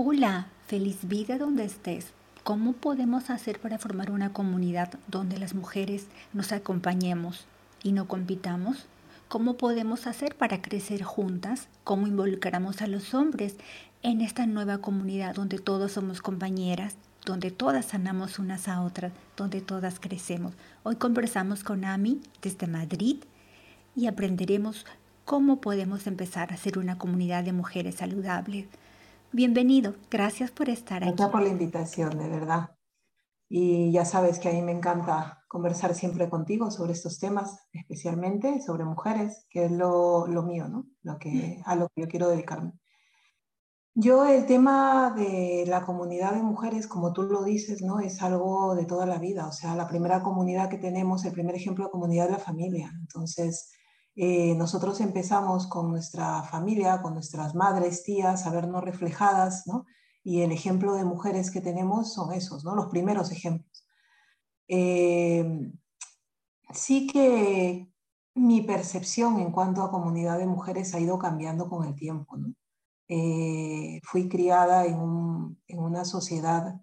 [0.00, 2.12] Hola, feliz vida donde estés.
[2.44, 7.48] ¿Cómo podemos hacer para formar una comunidad donde las mujeres nos acompañemos
[7.82, 8.86] y no compitamos?
[9.26, 11.66] ¿Cómo podemos hacer para crecer juntas?
[11.82, 13.56] ¿Cómo involucramos a los hombres
[14.04, 16.94] en esta nueva comunidad donde todos somos compañeras,
[17.26, 20.54] donde todas sanamos unas a otras, donde todas crecemos?
[20.84, 23.16] Hoy conversamos con Ami desde Madrid
[23.96, 24.86] y aprenderemos
[25.24, 28.68] cómo podemos empezar a ser una comunidad de mujeres saludables.
[29.30, 31.12] Bienvenido, gracias por estar aquí.
[31.12, 32.70] Gracias por la invitación, de verdad.
[33.50, 38.62] Y ya sabes que a mí me encanta conversar siempre contigo sobre estos temas, especialmente
[38.62, 40.86] sobre mujeres, que es lo, lo mío, ¿no?
[41.02, 42.72] Lo que, a lo que yo quiero dedicarme.
[43.94, 48.00] Yo el tema de la comunidad de mujeres, como tú lo dices, ¿no?
[48.00, 49.46] Es algo de toda la vida.
[49.46, 52.92] O sea, la primera comunidad que tenemos, el primer ejemplo de comunidad de la familia.
[52.98, 53.72] Entonces,
[54.20, 59.86] eh, nosotros empezamos con nuestra familia, con nuestras madres, tías, a vernos reflejadas, ¿no?
[60.24, 62.74] Y el ejemplo de mujeres que tenemos son esos, ¿no?
[62.74, 63.86] Los primeros ejemplos.
[64.66, 65.70] Eh,
[66.72, 67.92] sí que
[68.34, 72.52] mi percepción en cuanto a comunidad de mujeres ha ido cambiando con el tiempo, ¿no?
[73.06, 76.80] Eh, fui criada en, en, una sociedad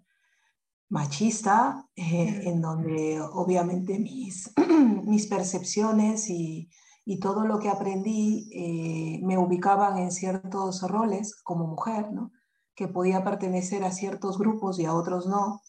[0.88, 4.54] machista, en donde obviamente mis,
[5.04, 6.70] mis percepciones y,
[7.08, 12.32] y todo lo que aprendí eh, me ubicaban en ciertos roles como mujer, ¿no?
[12.74, 15.62] que podía pertenecer a ciertos grupos y a otros no.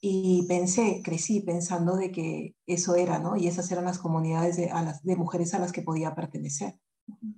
[0.00, 3.36] Y pensé, crecí pensando de que eso era, ¿no?
[3.36, 6.78] Y esas eran las comunidades de, a las, de mujeres a las que podía pertenecer.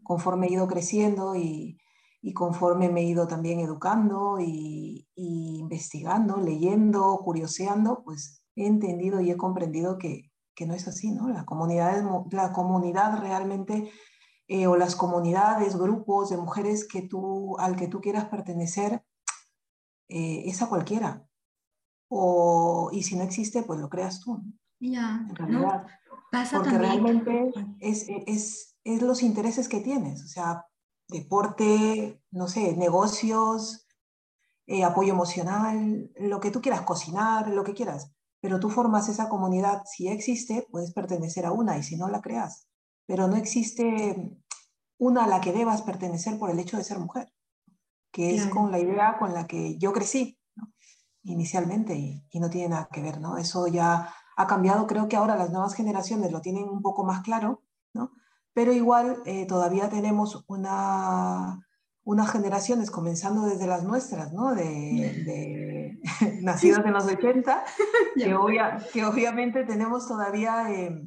[0.02, 1.78] Conforme he ido creciendo y,
[2.20, 9.20] y conforme me he ido también educando y, y, investigando, leyendo, curioseando, pues he entendido
[9.20, 10.27] y he comprendido que,
[10.58, 11.28] que no es así, ¿no?
[11.28, 13.92] La comunidad, la comunidad realmente,
[14.48, 19.04] eh, o las comunidades, grupos de mujeres que tú, al que tú quieras pertenecer,
[20.08, 21.24] eh, es a cualquiera.
[22.08, 24.42] O, y si no existe, pues lo creas tú.
[24.80, 25.86] Ya, en realidad.
[26.52, 30.66] porque realmente es, es, es los intereses que tienes, o sea,
[31.06, 33.86] deporte, no sé, negocios,
[34.66, 39.28] eh, apoyo emocional, lo que tú quieras, cocinar, lo que quieras pero tú formas esa
[39.28, 42.68] comunidad, si existe, puedes pertenecer a una y si no la creas,
[43.06, 44.38] pero no existe
[44.98, 47.32] una a la que debas pertenecer por el hecho de ser mujer,
[48.12, 50.38] que es con la idea con la que yo crecí
[51.22, 53.36] inicialmente y, no tiene nada que ver, ¿no?
[53.36, 57.22] Eso ya ha cambiado, creo que ahora las nuevas generaciones lo tienen un poco más
[57.22, 57.62] claro,
[57.92, 58.12] ¿no?
[58.54, 61.67] Pero igual eh, todavía tenemos una,
[62.08, 64.54] unas generaciones, comenzando desde las nuestras, ¿no?
[64.54, 66.00] De,
[66.40, 67.64] nacidas en los 80,
[68.14, 68.34] que,
[68.94, 71.06] que, obviamente tenemos todavía eh,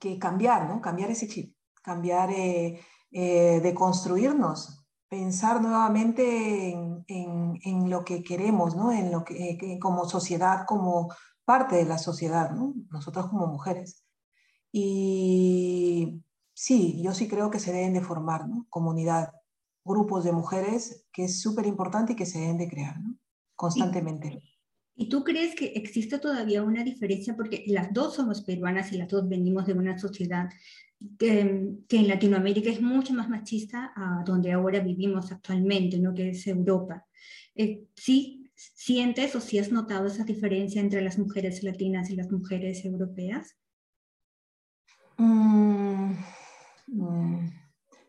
[0.00, 0.80] que cambiar, ¿no?
[0.80, 1.54] Cambiar ese chip,
[1.84, 2.80] cambiar eh,
[3.12, 8.90] eh, de construirnos, pensar nuevamente en, en, lo que queremos, ¿no?
[8.90, 11.14] En lo que, como sociedad, como
[11.44, 12.74] parte de la sociedad, ¿no?
[12.90, 14.04] Nosotros como mujeres.
[14.72, 18.66] Y sí, yo sí creo que se deben de formar, ¿no?
[18.68, 19.32] Comunidad,
[19.84, 22.96] grupos de mujeres que es súper importante y que se deben de crear
[23.54, 24.42] constantemente.
[24.94, 27.34] ¿Y tú crees que existe todavía una diferencia?
[27.34, 30.50] Porque las dos somos peruanas y las dos venimos de una sociedad
[31.18, 36.14] que, que en Latinoamérica es mucho más machista a donde ahora vivimos actualmente, ¿no?
[36.14, 37.06] que es Europa.
[37.54, 42.30] Eh, ¿Sí sientes o sí has notado esa diferencia entre las mujeres latinas y las
[42.30, 43.56] mujeres europeas?
[45.16, 46.14] Mm,
[46.88, 47.61] mm.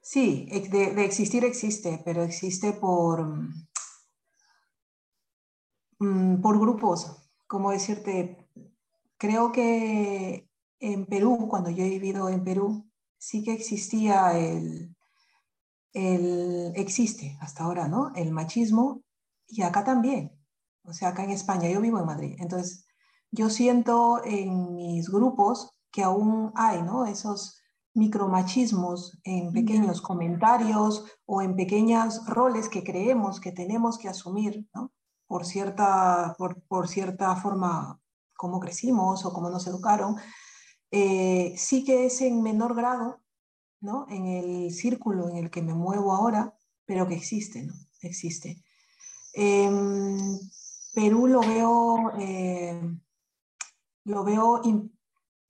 [0.04, 3.26] Sí, de, existir existe, pero existe por,
[6.00, 7.30] mm, por grupos.
[7.48, 8.50] Como decirte,
[9.18, 10.50] creo que
[10.80, 12.86] en Perú, cuando yo he vivido en Perú,
[13.18, 14.96] sí que existía el,
[15.94, 18.12] el, existe hasta ahora, ¿no?
[18.16, 19.04] El machismo
[19.48, 20.32] y acá también.
[20.84, 22.36] O sea, acá en España, yo vivo en Madrid.
[22.40, 22.86] Entonces,
[23.32, 27.06] yo siento en mis grupos que aún hay, ¿no?
[27.06, 27.63] Esos
[27.94, 34.92] micromachismos en pequeños comentarios o en pequeños roles que creemos que tenemos que asumir, ¿no?
[35.28, 38.00] por, cierta, por, cierta forma
[38.36, 40.16] como crecimos o como nos educaron,
[40.92, 43.20] eh, sí que es en menor grado,
[43.80, 44.06] ¿no?
[44.10, 47.74] En el círculo en el que me muevo ahora, pero que existe, ¿no?
[48.02, 48.64] Existe.
[49.34, 50.38] Em,
[50.94, 52.80] Perú lo veo, eh,
[54.04, 54.62] lo veo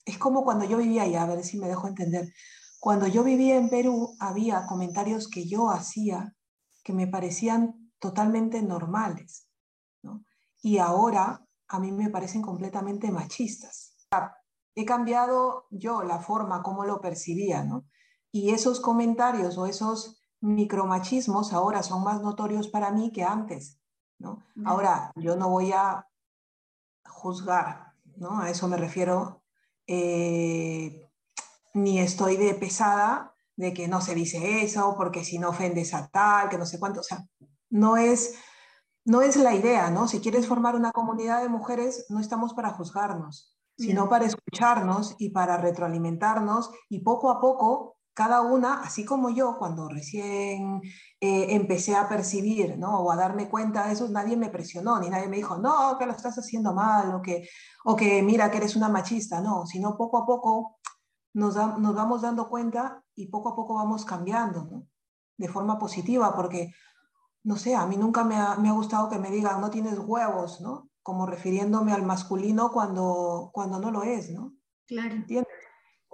[0.06, 2.34] es como cuando yo vivía allá, a ver si me dejo entender.
[2.80, 6.36] Cuando yo vivía en Perú, había comentarios que yo hacía
[6.84, 9.48] que me parecían totalmente normales,
[10.02, 10.26] ¿no?
[10.62, 13.96] Y ahora a mí me parecen completamente machistas.
[14.76, 17.86] He cambiado yo la forma como lo percibía, ¿no?
[18.32, 23.80] Y esos comentarios o esos micromachismos ahora son más notorios para mí que antes.
[24.20, 24.44] ¿no?
[24.66, 26.08] Ahora, yo no voy a
[27.06, 28.40] juzgar, ¿no?
[28.40, 29.43] A eso me refiero.
[29.88, 31.10] Eh,
[31.74, 36.08] ni estoy de pesada de que no se dice eso, porque si no ofendes a
[36.08, 37.02] tal, que no sé cuánto.
[37.02, 37.26] O sea,
[37.70, 38.36] no es,
[39.06, 40.08] no es la idea, ¿no?
[40.08, 45.30] Si quieres formar una comunidad de mujeres, no estamos para juzgarnos, sino para escucharnos y
[45.30, 50.82] para retroalimentarnos y poco a poco cada una, así como yo, cuando recién
[51.20, 53.00] eh, empecé a percibir ¿no?
[53.00, 56.06] o a darme cuenta de eso, nadie me presionó, ni nadie me dijo, no, que
[56.06, 57.48] lo estás haciendo mal, o que,
[57.86, 60.78] o que mira que eres una machista, no, sino poco a poco
[61.34, 64.88] nos, nos vamos dando cuenta y poco a poco vamos cambiando, ¿no?
[65.38, 66.74] de forma positiva, porque,
[67.44, 69.98] no sé, a mí nunca me ha, me ha gustado que me digan, no tienes
[70.00, 70.90] huevos, ¿no?
[71.02, 74.54] Como refiriéndome al masculino cuando, cuando no lo es, ¿no?
[74.88, 75.16] Claro.
[75.16, 75.53] ¿Entiendes?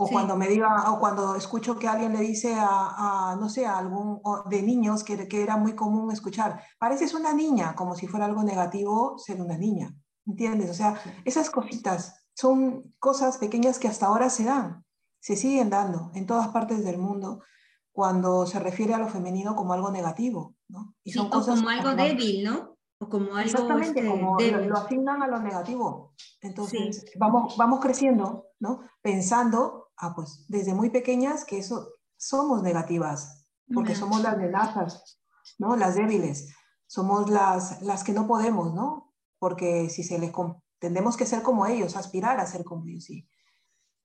[0.02, 3.78] O cuando me diga, o cuando escucho que alguien le dice a, no sé, a
[3.78, 8.26] algún de niños que, que, era muy común escuchar, pareces una niña, como si fuera
[8.26, 9.94] algo negativo ser una niña,
[10.26, 10.70] ¿entiendes?
[10.70, 14.86] O sea, esas cositas son cosas pequeñas que hasta ahora se dan,
[15.20, 17.42] se siguen dando en todas partes del mundo
[17.92, 20.96] cuando se refiere a lo femenino como algo negativo, ¿no?
[21.04, 22.78] Y son cosas como algo débil, ¿no?
[23.02, 26.14] O como algo Exactamente, este, como lo, asignan a lo negativo.
[26.40, 28.84] Entonces, vamos, vamos creciendo, ¿no?
[29.02, 35.22] Pensando ah, pues desde muy pequeñas que eso somos negativas, porque somos las amenazas,
[35.58, 35.76] ¿no?
[35.76, 36.54] Las débiles,
[36.88, 39.14] somos las, las que no podemos, ¿no?
[39.38, 40.32] Porque si se les
[40.80, 43.30] tendemos que ser como ellos, aspirar a ser como ellos, sí.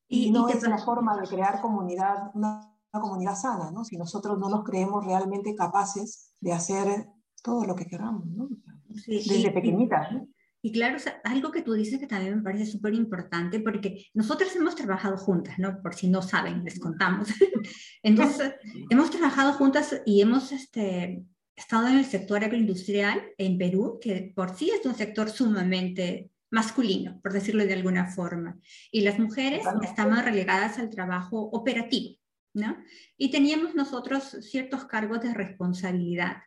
[0.06, 3.84] Y, no es la forma de crear comunidad, una, comunidad sana, ¿no?
[3.84, 7.08] Si nosotros no nos creemos realmente capaces de hacer
[7.42, 8.48] todo lo que queramos, ¿no?
[8.88, 10.28] Desde pequeñitas, ¿no?
[10.64, 14.74] Y claro, algo que tú dices que también me parece súper importante, porque nosotras hemos
[14.74, 15.82] trabajado juntas, ¿no?
[15.82, 17.28] Por si no saben, les contamos.
[18.02, 18.54] Entonces,
[18.88, 21.22] hemos trabajado juntas y hemos este,
[21.54, 27.20] estado en el sector agroindustrial en Perú, que por sí es un sector sumamente masculino,
[27.20, 28.58] por decirlo de alguna forma.
[28.90, 32.16] Y las mujeres estaban relegadas al trabajo operativo,
[32.54, 32.78] ¿no?
[33.18, 36.38] Y teníamos nosotros ciertos cargos de responsabilidad.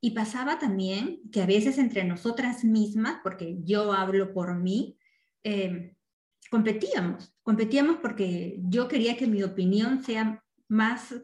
[0.00, 4.96] Y pasaba también que a veces entre nosotras mismas, porque yo hablo por mí,
[5.42, 5.94] em,
[6.50, 11.14] competíamos, competíamos porque yo quería que mi opinión sea más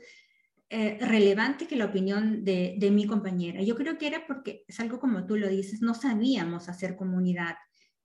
[0.70, 3.62] eh, relevante que la opinión de, de, mi compañera.
[3.62, 7.54] Yo creo que era porque es algo como tú lo dices, no sabíamos hacer comunidad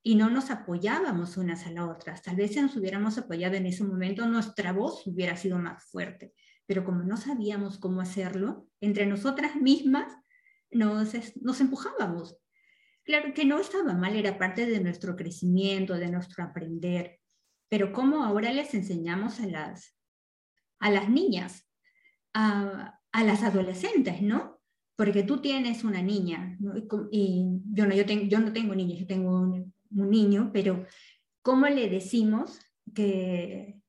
[0.03, 2.21] y no nos apoyábamos unas a las otras.
[2.21, 6.33] Tal vez si nos hubiéramos apoyado en ese momento, nuestra voz hubiera sido más fuerte,
[6.65, 10.13] pero como no sabíamos cómo hacerlo, entre nosotras mismas
[10.71, 12.37] nos, nos empujábamos.
[13.03, 17.19] Claro que no estaba mal, era parte de nuestro crecimiento, de nuestro aprender,
[17.69, 19.95] pero ¿cómo ahora les enseñamos a las,
[20.79, 21.67] a las niñas,
[22.33, 24.59] a, a las adolescentes, ¿no?
[24.95, 26.57] Porque tú tienes una niña,
[27.11, 30.85] y yo no, yo, tengo, yo no tengo niños, yo tengo un, un, niño, pero
[31.41, 32.59] ¿cómo le decimos
[32.93, 33.79] que,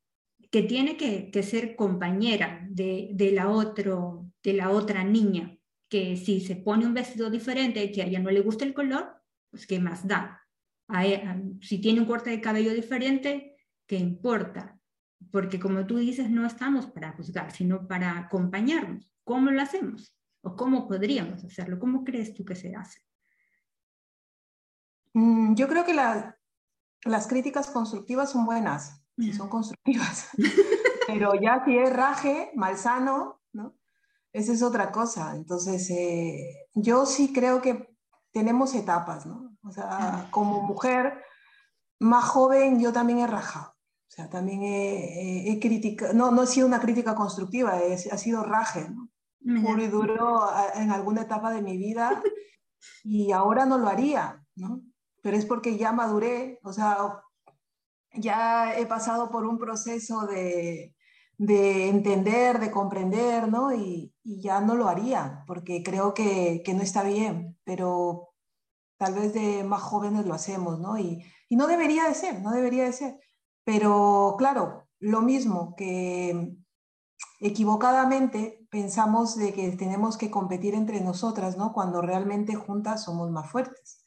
[0.50, 5.58] que tiene que, que ser compañera de, de, la otro, de la otra niña?
[5.90, 9.20] Que si se pone un vestido diferente, que a ella no le gusta el color,
[9.50, 10.40] pues qué más da.
[11.60, 13.56] si tiene un corte de cabello diferente,
[13.86, 14.78] ¿qué importa?
[15.32, 19.12] Porque como tú dices, no estamos para juzgar, sino para acompañarnos.
[19.24, 20.16] ¿Cómo lo hacemos?
[20.42, 21.78] ¿O cómo podríamos hacerlo?
[21.78, 23.00] ¿Cómo crees tú que se hace?
[25.12, 30.30] Mm, yo creo que las críticas constructivas son buenas, si son constructivas.
[31.08, 33.74] Pero ya si es raje, malsano, ¿no?
[34.32, 35.34] Esa es otra cosa.
[35.34, 37.88] Entonces, eh, yo sí creo que
[38.32, 39.56] tenemos etapas, ¿no?
[39.62, 41.22] O sea, como mujer
[41.98, 43.70] más joven, yo también he rajado.
[43.70, 47.74] O sea, también he, he, criticado, no, no ha sido una crítica constructiva,
[48.10, 49.08] ha sido raje, ¿no?
[49.62, 52.22] Puro y duro en alguna etapa de mi vida
[53.04, 54.82] y ahora no lo haría, ¿no?
[55.22, 57.22] Pero es porque ya maduré, o sea,
[58.14, 60.94] ya he pasado por un proceso de,
[61.40, 63.72] de entender, de comprender, ¿no?
[63.74, 68.34] Y, ya no lo haría, porque creo que, no está bien, pero
[68.98, 70.98] tal vez de más jóvenes lo hacemos, ¿no?
[70.98, 73.20] Y, no debería de ser, no debería de ser.
[73.64, 76.56] Pero claro, lo mismo que
[77.40, 81.72] equivocadamente pensamos de que tenemos que competir entre nosotras, ¿no?
[81.72, 83.99] Cuando realmente juntas somos más fuertes.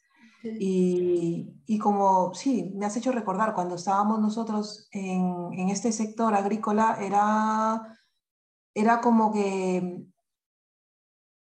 [0.44, 7.98] Y, como, sí, me has hecho recordar, cuando estábamos nosotros en, este sector agrícola, era,
[8.74, 10.06] era como que,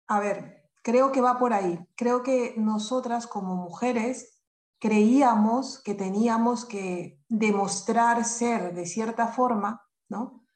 [0.08, 1.78] a ver, creo que va por ahí.
[1.96, 4.40] Creo que nosotras como mujeres
[4.78, 10.46] creíamos que teníamos que demostrar ser de cierta forma, ¿no?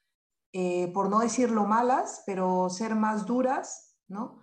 [0.53, 4.40] Eh, por no decirlo malas, pero ser más duras, ¿no?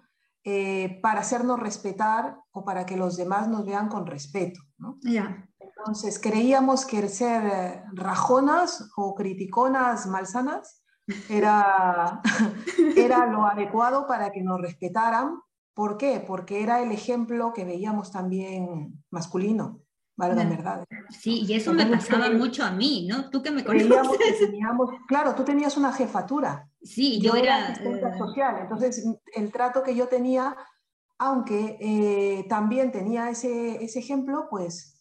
[0.50, 4.62] Eh, para hacernos respetar o para que los demás nos vean con respeto.
[4.78, 4.99] ¿no?
[5.61, 10.83] Entonces, creíamos que el ser eh, rajonas o criticonas malsanas
[11.28, 12.23] era,
[12.97, 15.38] era lo adecuado para que nos respetaran.
[15.75, 16.25] ¿Por qué?
[16.26, 19.83] Porque era el ejemplo que veíamos también masculino
[20.19, 20.85] valga verdad.
[21.10, 23.30] Sí, y eso me pasaba mucho a mí, ¿no?
[23.30, 24.38] Tú que me conoces.
[24.38, 26.68] teníamos, claro, tú tenías una jefatura.
[26.82, 27.72] Sí, yo, era...
[27.72, 30.56] Eh, social, entonces el trato que yo tenía,
[31.18, 34.94] aunque eh, también tenía ese, ese ejemplo, pues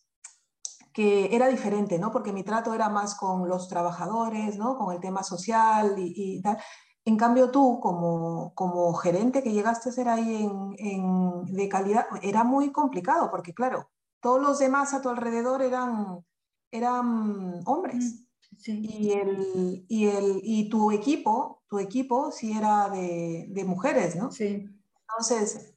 [0.94, 2.12] que era diferente, ¿no?
[2.12, 4.78] Porque mi trato era más con los trabajadores, ¿no?
[4.78, 6.58] Con el tema social y, y tal.
[7.06, 12.08] En cambio tú, como, como gerente que llegaste a ser ahí en, en, de calidad,
[12.22, 13.90] era muy complicado, porque claro,
[14.28, 16.22] todos los demás a tu alrededor eran,
[16.70, 18.26] eran hombres.
[18.66, 24.30] Y, el, y, el, y tu equipo, tu equipo sí era de, de mujeres, ¿no?
[24.30, 24.68] Sí.
[25.00, 25.74] Entonces,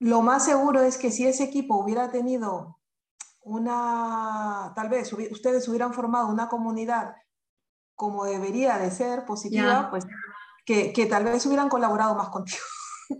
[0.00, 2.80] lo más seguro es que si ese equipo hubiera tenido
[3.42, 7.14] una, tal vez ustedes hubieran formado una comunidad
[7.94, 10.04] como debería de ser, positiva, pues
[10.66, 12.58] que, que, tal vez hubieran colaborado más contigo.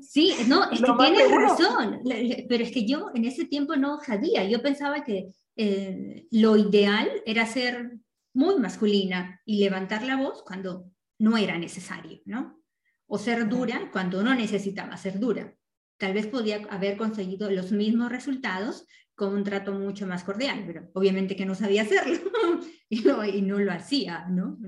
[0.00, 2.00] Sí, no, es que tienes razón,
[2.48, 7.10] pero es que yo en ese tiempo no sabía, yo pensaba que eh, lo ideal
[7.26, 7.98] era ser
[8.32, 12.60] muy masculina y levantar la voz cuando no era necesario, ¿no?
[13.06, 15.54] O ser dura cuando no necesitaba ser dura.
[15.98, 20.90] Tal vez podía haber conseguido los mismos resultados con un trato mucho más cordial, pero
[20.94, 22.18] obviamente que no sabía hacerlo
[22.88, 24.58] y, no, y no lo hacía, ¿no?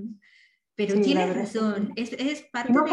[0.76, 2.90] Pero tienes razón, es, es parte no de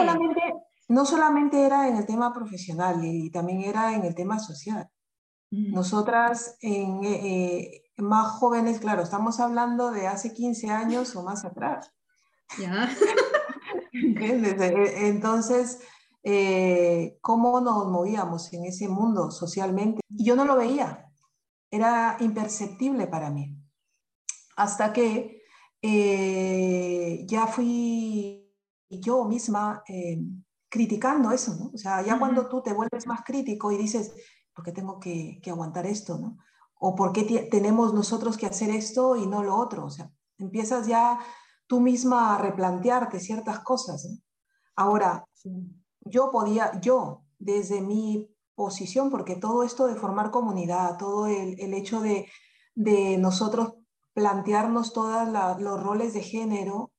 [0.87, 4.89] no solamente era en el tema profesional, y también era en el tema social.
[5.53, 5.71] Mm.
[5.71, 11.45] Nosotras, en, eh, eh, más jóvenes, claro, estamos hablando de hace 15 años o más
[11.45, 11.91] atrás.
[12.59, 12.89] Ya.
[13.95, 15.79] E, entonces,
[16.23, 20.01] eh, ¿cómo nos movíamos en ese mundo socialmente?
[20.09, 21.11] Y yo no lo veía,
[21.69, 23.55] era imperceptible para mí.
[24.55, 25.43] Hasta que
[27.27, 28.51] ya fui
[28.89, 29.83] yo misma
[30.73, 31.69] criticando eso, ¿no?
[31.71, 34.11] O sea, ya cuando tú te vuelves más crítico y dices,
[34.55, 36.39] ¿por qué tengo que, aguantar esto, ¿no?
[36.79, 39.85] O ¿por qué tenemos nosotros que hacer esto y no lo otro?
[39.85, 41.19] O sea, empiezas ya
[41.67, 44.17] tú misma a replantearte ciertas cosas, ¿no?
[44.75, 45.27] Ahora,
[46.01, 51.75] yo podía, yo, desde mi posición, porque todo esto de formar comunidad, todo el, el
[51.75, 52.27] hecho de,
[52.73, 53.75] de nosotros
[54.13, 55.27] plantearnos todos
[55.59, 56.92] los roles de género,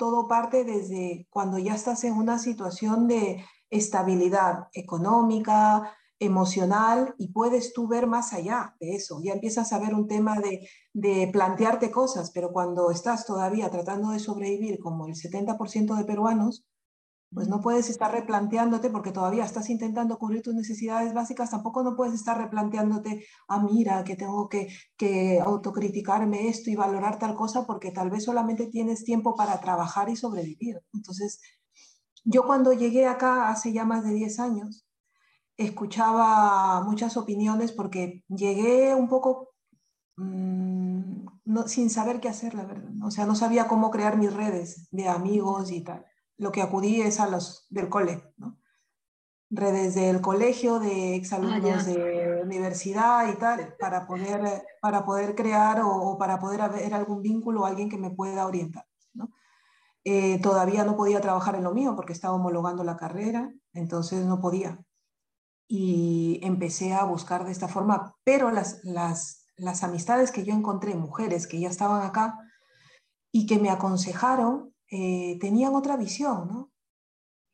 [0.00, 7.74] todo parte desde cuando ya estás en una situación de estabilidad económica, emocional y puedes
[7.74, 9.20] tú ver más allá de eso.
[9.22, 14.12] Ya empiezas a ver un tema de, de plantearte cosas, pero cuando estás todavía tratando
[14.12, 16.64] de sobrevivir como el 70% de peruanos,
[17.32, 21.94] pues no puedes estar replanteándote porque todavía estás intentando cubrir tus necesidades básicas, tampoco no
[21.96, 27.66] puedes estar replanteándote, ah, mira, que tengo que, que autocriticarme esto y valorar tal cosa
[27.66, 30.80] porque tal vez solamente tienes tiempo para trabajar y sobrevivir.
[30.92, 31.40] Entonces,
[32.24, 34.86] yo cuando llegué acá hace ya más de 10 años,
[35.56, 39.50] escuchaba muchas opiniones porque llegué un poco
[40.16, 42.90] mm, no, sin saber qué hacer, la verdad.
[43.04, 46.09] O sea, no sabía cómo crear mis redes de amigos y tal
[46.40, 48.56] lo que acudí es a los del cole, ¿no?
[49.50, 55.82] redes del colegio, de exalumnos ah, de universidad y tal, para poder, para poder crear
[55.84, 58.86] o, para poder haber algún vínculo o alguien que me pueda orientar.
[59.12, 59.28] ¿no?
[60.04, 64.40] Eh, todavía no podía trabajar en lo mío porque estaba homologando la carrera, entonces no
[64.40, 64.80] podía.
[65.68, 70.94] Y empecé a buscar de esta forma, pero las, las, las amistades que yo encontré,
[70.94, 72.38] mujeres que ya estaban acá
[73.32, 76.72] y que me aconsejaron, eh, tenían otra visión, ¿no?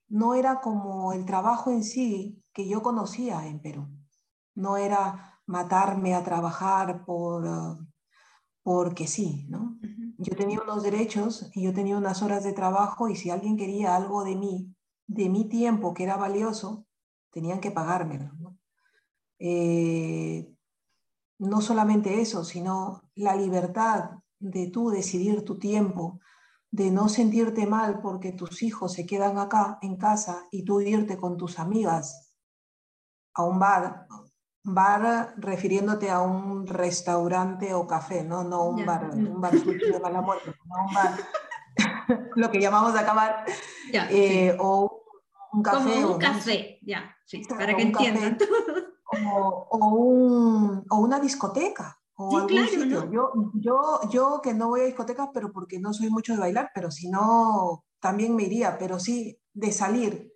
[0.09, 3.89] No era como el trabajo en sí que yo conocía en Perú.
[4.55, 7.79] No era matarme a trabajar por, ah,
[8.63, 9.79] porque sí, ¿no?
[10.19, 13.95] Yo tenía unos derechos y yo tenía unas horas de trabajo y si alguien quería
[13.95, 14.75] algo de mí,
[15.07, 16.87] de mi tiempo que era valioso,
[17.31, 18.59] tenían que pagármelo, ¿no?
[19.39, 20.53] Eh,
[21.39, 26.21] no solamente eso, sino la libertad de tú decidir tu tiempo,
[26.71, 31.17] de no sentirte mal porque tus hijos se quedan acá en casa y tú irte
[31.17, 32.35] con tus amigas
[33.35, 34.07] a un bar,
[34.63, 40.21] bar refiriéndote a un restaurante o café, no, no un bar, un bar de mala
[40.21, 41.17] muerte, no un bar,
[42.37, 43.45] lo que llamamos acá bar,
[43.93, 45.03] eh, o
[45.53, 46.03] un café.
[46.03, 48.39] Como un café, ya, sí, para que entiendan.
[49.71, 53.11] o, un, o una discoteca o algún sitio.
[53.11, 56.71] Yo, yo, yo que no voy a discotecas, pero porque no soy mucho de bailar,
[56.75, 60.33] pero si no, también me iría, pero sí de salir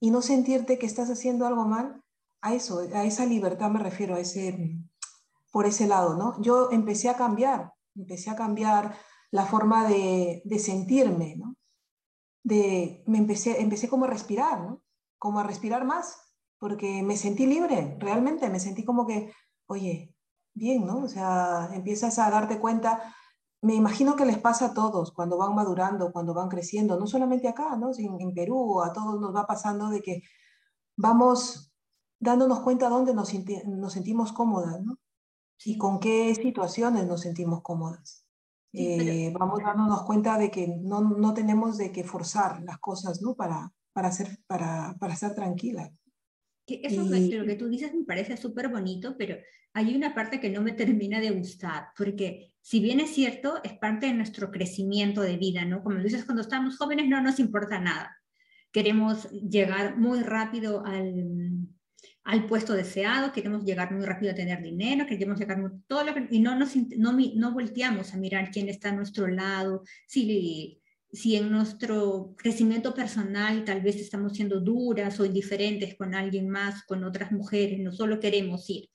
[0.00, 2.02] y no sentirte que estás haciendo algo mal,
[2.42, 4.78] a eso, a esa libertad me refiero, a ese,
[5.50, 6.40] por ese lado, ¿no?
[6.40, 8.96] Yo empecé a cambiar, empecé a cambiar
[9.30, 11.56] la forma de, de sentirme, ¿no?
[12.44, 14.82] De, me empecé, empecé como a respirar, ¿no?
[15.18, 16.20] Como a respirar más,
[16.58, 19.32] porque me sentí libre, realmente, me sentí como que,
[19.66, 20.15] oye,
[20.56, 21.04] bien, ¿no?
[21.04, 23.14] O sea, empiezas a darte cuenta,
[23.62, 27.46] me imagino que les pasa a todos cuando van madurando, cuando van creciendo, no solamente
[27.46, 27.90] acá, ¿no?
[27.96, 30.22] En, en Perú, a todos nos va pasando de que
[30.96, 31.72] vamos
[32.18, 33.32] dándonos cuenta dónde nos,
[33.66, 34.98] nos sentimos cómodas, ¿no?
[35.64, 38.24] Y con qué situaciones nos sentimos cómodas.
[38.72, 43.34] Eh, vamos dándonos cuenta de que no, no, tenemos de que forzar las cosas, ¿no?
[43.34, 45.34] Para, para, ser, para, para estar
[46.66, 46.88] tranquila.
[46.88, 47.30] Eso y...
[47.32, 49.36] lo que tú dices me parece súper bonito, pero
[49.72, 53.74] hay una parte que no me termina de gustar, porque si bien es cierto, es
[53.74, 55.82] parte de nuestro crecimiento de vida, ¿no?
[55.82, 58.16] Como dices, cuando estamos jóvenes no nos importa nada.
[58.72, 61.68] Queremos llegar muy rápido al,
[62.24, 66.12] al puesto deseado, queremos llegar muy rápido a tener dinero, queremos llegar muy, todo lo
[66.12, 70.80] que, y no, nos, no, no volteamos a mirar quién está a nuestro lado, si,
[71.16, 76.84] si en nuestro crecimiento personal tal vez estamos siendo duras o indiferentes con alguien más,
[76.84, 78.90] con otras mujeres, no solo queremos ir.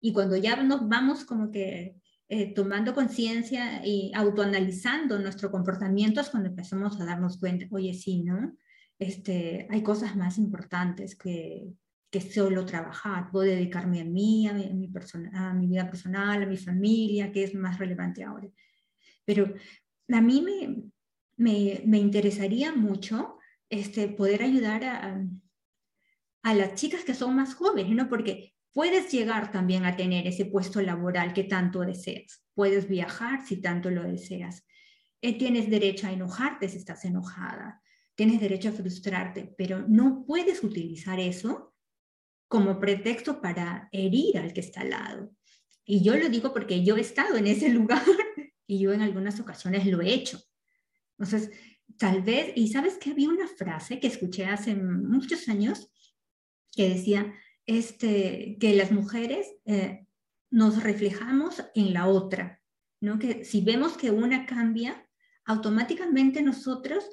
[0.00, 1.96] Y cuando ya nos vamos como que
[2.28, 8.22] eh, tomando conciencia y autoanalizando nuestro comportamiento es cuando empezamos a darnos cuenta, oye, sí,
[8.22, 8.56] ¿no?
[9.00, 11.72] Este, hay cosas más importantes que,
[12.08, 16.46] que solo trabajar, puedo dedicarme a mí, a mi, persona, a mi vida personal, a
[16.46, 18.48] mi familia, que es más relevante ahora.
[19.24, 19.52] Pero
[20.08, 20.90] a mí me,
[21.38, 23.38] me, me interesaría mucho
[23.70, 25.24] este, poder ayudar a,
[26.42, 28.08] a, las chicas que son más jóvenes, ¿no?
[28.08, 33.60] Porque puedes llegar también a tener ese puesto laboral que tanto deseas, puedes viajar si
[33.60, 34.66] tanto lo deseas,
[35.22, 37.82] eh, tienes derecho a enojarte si estás enojada,
[38.14, 41.74] tienes derecho a frustrarte, pero no puedes utilizar eso
[42.48, 45.30] como pretexto para herir al que está al lado.
[45.84, 48.02] Y yo lo digo porque yo he estado en ese lugar
[48.66, 50.40] y yo en algunas ocasiones lo he hecho.
[51.18, 51.50] Entonces,
[51.96, 55.90] tal vez, y sabes que había una frase que escuché hace muchos años
[56.72, 57.34] que decía
[57.66, 60.06] este, que las mujeres eh,
[60.50, 62.62] nos reflejamos en la otra,
[63.00, 63.18] ¿no?
[63.18, 65.06] que si vemos que una cambia,
[65.44, 67.04] automáticamente nosotros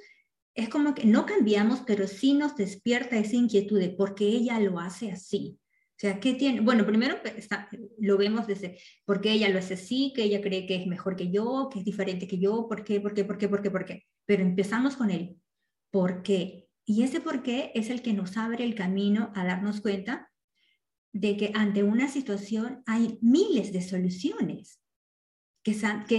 [0.54, 4.60] es como que no cambiamos, pero sí nos despierta esa inquietud de por qué ella
[4.60, 5.60] lo hace así.
[5.96, 6.60] O sea, ¿qué tiene?
[6.60, 10.66] Bueno, primero está, lo vemos desde por qué ella lo hace así, que ella cree
[10.66, 13.38] que es mejor que yo, que es diferente que yo, por qué, por qué, por
[13.38, 14.04] qué, por qué, por qué.
[14.26, 15.38] Pero empezamos con el
[15.92, 16.68] por qué.
[16.86, 20.30] Y ese por qué es el que nos abre el camino a darnos cuenta
[21.14, 24.82] de que ante una situación hay miles de soluciones
[25.66, 25.72] que,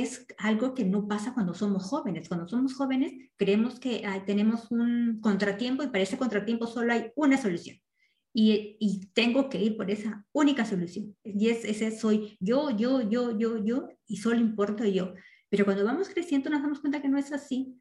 [0.03, 2.29] es algo que no pasa cuando somos jóvenes.
[2.29, 7.37] Cuando somos jóvenes creemos que tenemos un contratiempo y para ese contratiempo solo hay una
[7.41, 7.79] solución.
[8.39, 11.17] Y, y, tengo que ir por esa única solución.
[11.25, 15.15] Y es, ese soy yo, yo, yo, yo, yo, y solo importo yo.
[15.49, 17.81] Pero cuando vamos creciendo nos damos cuenta que no es así,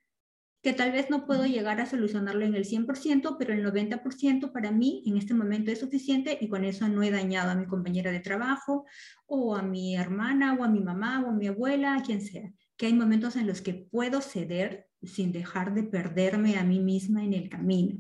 [0.64, 4.72] que tal vez no puedo llegar a solucionarlo en el 100%, pero el 90% para
[4.72, 8.14] mí en este momento es suficiente y con eso no he dañado a mi compañera
[8.14, 8.86] de trabajo
[9.26, 12.50] o a mi hermana o a mi mamá o a mi abuela, a quien sea.
[12.78, 17.26] Que hay momentos en los que puedo ceder sin dejar de perderme a mí misma
[17.26, 17.98] en el camino.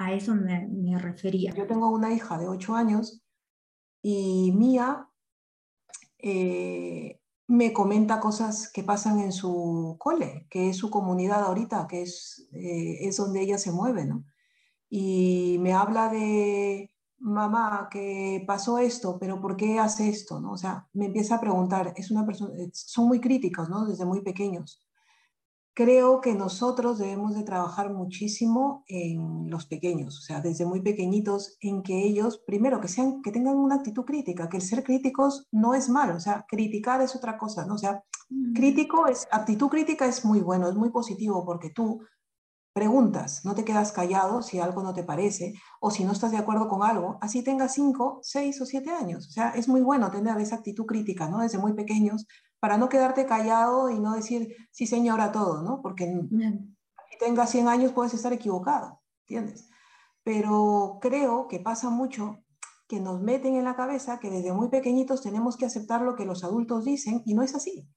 [0.00, 1.52] A eso me, me refería.
[1.54, 3.22] Yo tengo una hija de 8 años
[4.00, 5.06] y Mía
[6.16, 12.00] eh, me comenta cosas que pasan en su cole, que es su comunidad ahorita, que
[12.00, 14.24] es, eh, es donde ella se mueve, ¿no?
[14.88, 20.40] Y me habla de, mamá, que pasó esto, pero ¿por qué hace esto?
[20.40, 20.52] ¿no?
[20.52, 23.84] O sea, me empieza a preguntar, es una persona, son muy críticos, ¿no?
[23.84, 24.82] Desde muy pequeños
[25.80, 31.56] creo que nosotros debemos de trabajar muchísimo en los pequeños, o sea, desde muy pequeñitos,
[31.62, 35.48] en que ellos, primero, que, sean, que tengan una actitud crítica, que el ser críticos
[35.50, 37.76] no es malo, o sea, criticar es otra cosa, ¿no?
[37.76, 38.52] O sea, mm.
[38.52, 42.02] crítico es, actitud crítica es muy bueno, es muy positivo, porque tú
[42.74, 46.36] preguntas, no te quedas callado si algo no te parece, o si no estás de
[46.36, 50.10] acuerdo con algo, así tengas cinco, seis o siete años, o sea, es muy bueno
[50.10, 51.38] tener esa actitud crítica, ¿no?
[51.38, 52.26] Desde muy pequeños,
[52.60, 55.80] para no quedarte callado y no decir sí señora todo, ¿no?
[55.82, 59.68] Porque si tengas 100 años puedes estar equivocado, ¿entiendes?
[60.22, 62.38] Pero creo que pasa mucho
[62.86, 66.26] que nos meten en la cabeza que desde muy pequeñitos tenemos que aceptar lo que
[66.26, 67.88] los adultos dicen y no es así,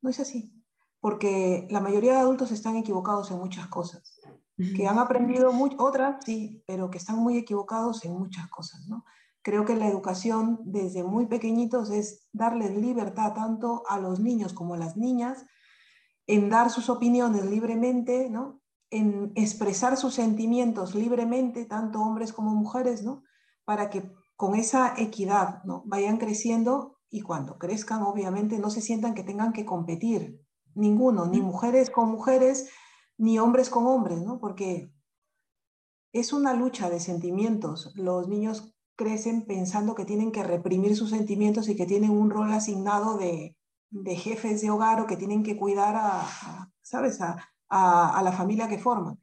[0.00, 0.62] no es así,
[1.00, 4.20] porque la mayoría de adultos están equivocados en muchas cosas,
[4.76, 9.04] que han aprendido mucho, otras sí, pero que están muy equivocados en muchas cosas, ¿no?
[9.42, 14.74] Creo que la educación desde muy pequeñitos es darles libertad tanto a los niños como
[14.74, 15.44] a las niñas
[16.26, 18.60] en dar sus opiniones libremente, ¿no?
[18.90, 23.22] en expresar sus sentimientos libremente, tanto hombres como mujeres, ¿no?
[23.64, 25.82] para que con esa equidad, ¿no?
[25.86, 30.40] Vayan creciendo y cuando crezcan, obviamente, no se sientan que tengan que competir,
[30.74, 32.70] ninguno, ni mujeres con mujeres,
[33.18, 34.38] ni hombres con hombres, ¿no?
[34.40, 34.92] Porque
[36.12, 37.92] es una lucha de sentimientos.
[37.94, 42.52] Los niños crecen pensando que tienen que reprimir sus sentimientos y que tienen un rol
[42.52, 43.56] asignado de,
[44.16, 47.36] jefes de hogar o que tienen que cuidar a, ¿sabes?, a,
[47.68, 49.18] a, la familia que forman.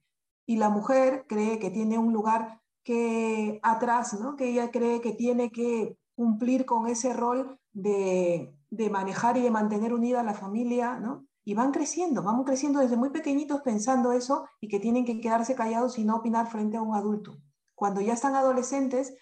[0.45, 4.36] Y la mujer cree que tiene un lugar que atrás, ¿no?
[4.36, 9.51] Que ella cree que tiene que cumplir con ese rol de, de manejar y de
[9.51, 11.29] mantener unida a la familia, ¿no?
[11.49, 15.55] y van creciendo, vamos creciendo desde muy pequeñitos pensando eso y que tienen que quedarse
[15.55, 17.39] callados y no opinar frente a un adulto.
[17.73, 19.15] Cuando ya están adolescentes,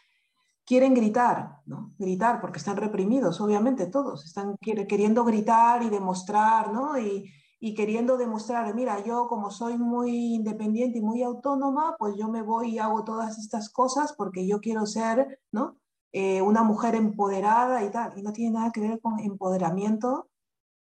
[0.67, 1.93] quieren gritar, ¿no?
[1.97, 6.99] Gritar, porque están reprimidos, obviamente todos, están queriendo gritar y demostrar, ¿no?
[6.99, 12.27] Y, y queriendo demostrar, mira, yo como soy muy independiente y muy autónoma, pues yo
[12.27, 15.77] me voy y hago todas estas cosas porque yo quiero ser, ¿no?
[16.11, 18.17] Eh, una mujer empoderada y tal.
[18.17, 20.29] Y no tiene nada que ver con empoderamiento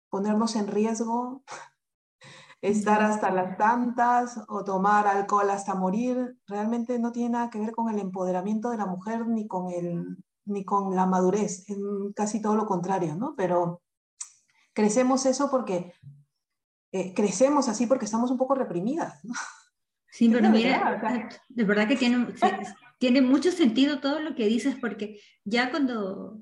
[0.09, 1.43] ponernos en riesgo,
[2.61, 7.71] estar hasta las tantas o tomar alcohol hasta morir, realmente no tiene nada que ver
[7.71, 11.77] con el empoderamiento de la mujer ni con, el, ni con la madurez, es
[12.15, 13.33] casi todo lo contrario, ¿no?
[13.37, 13.81] Pero
[14.73, 15.93] crecemos eso porque
[16.91, 19.33] eh, crecemos así porque estamos un poco reprimidas, ¿no?
[20.11, 22.33] Sí, pero mira, de verdad que tiene,
[22.97, 26.41] tiene mucho sentido todo lo que dices, porque ya cuando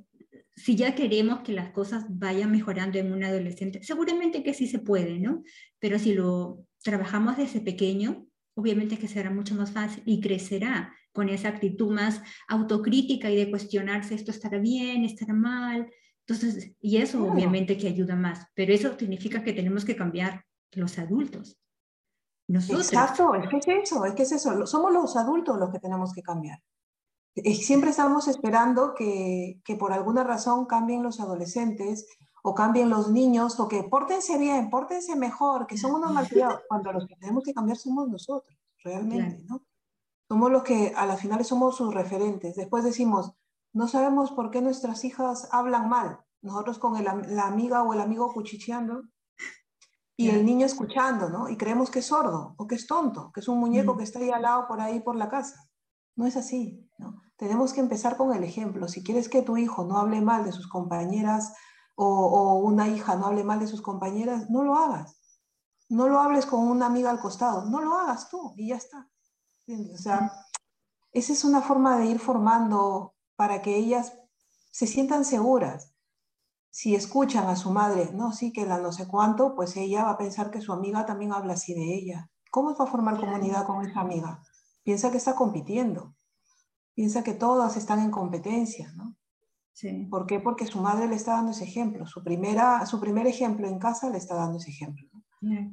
[0.57, 4.79] si ya queremos que las cosas vayan mejorando en un adolescente, seguramente que sí se
[4.79, 5.43] puede, ¿no?
[5.79, 11.29] Pero si lo trabajamos desde pequeño, obviamente que será mucho más fácil y crecerá con
[11.29, 15.91] esa actitud más autocrítica y de cuestionarse esto estará bien, estará mal.
[16.25, 20.43] Entonces, y eso obviamente que ayuda más, pero eso significa que tenemos que cambiar
[20.73, 21.59] los adultos.
[22.49, 22.87] Nosotros.
[22.87, 24.65] Exacto, es que es eso, es que es eso.
[24.65, 26.59] Somos los adultos los que tenemos que cambiar.
[27.43, 32.07] Siempre estamos esperando que, que, por alguna razón cambien los adolescentes
[32.43, 36.91] o cambien los niños o que pórtense bien, pórtense mejor, que son unos malcriados, cuando
[36.93, 39.61] los que tenemos que cambiar somos nosotros, realmente, ¿no?
[40.27, 42.55] Somos los que a las finales somos sus referentes.
[42.55, 43.33] Después decimos,
[43.73, 46.19] no sabemos por qué nuestras hijas hablan mal.
[46.41, 49.03] Nosotros con el, la amiga o el amigo cuchicheando
[50.17, 51.47] y el niño escuchando, ¿no?
[51.47, 54.19] Y creemos que es sordo o que es tonto, que es un muñeco que está
[54.19, 55.69] ahí al lado por ahí por la casa.
[56.17, 57.21] No es así, ¿no?
[57.37, 58.87] Tenemos que empezar con el ejemplo.
[58.87, 61.53] Si quieres que tu hijo no hable mal de sus compañeras
[61.95, 65.15] o, una hija no hable mal de sus compañeras, no lo hagas.
[65.89, 69.07] No lo hables con una amiga al costado, no lo hagas tú y ya está.
[69.93, 70.31] O sea,
[71.11, 74.13] esa es una forma de ir formando para que ellas
[74.71, 75.93] se sientan seguras.
[76.71, 80.11] Si escuchan a su madre, no, sí que la no sé cuánto, pues ella va
[80.11, 82.31] a pensar que su amiga también habla así de ella.
[82.51, 84.41] ¿Cómo va a formar comunidad con esa amiga?
[84.87, 86.15] Piensa que está compitiendo
[86.97, 89.15] piensa que todas están en competencia, ¿no?
[89.71, 90.07] Sí.
[90.09, 90.39] ¿Por qué?
[90.39, 94.09] Porque su madre le está dando ese ejemplo, su, primera, su primer ejemplo en casa
[94.09, 95.07] le está dando ese ejemplo.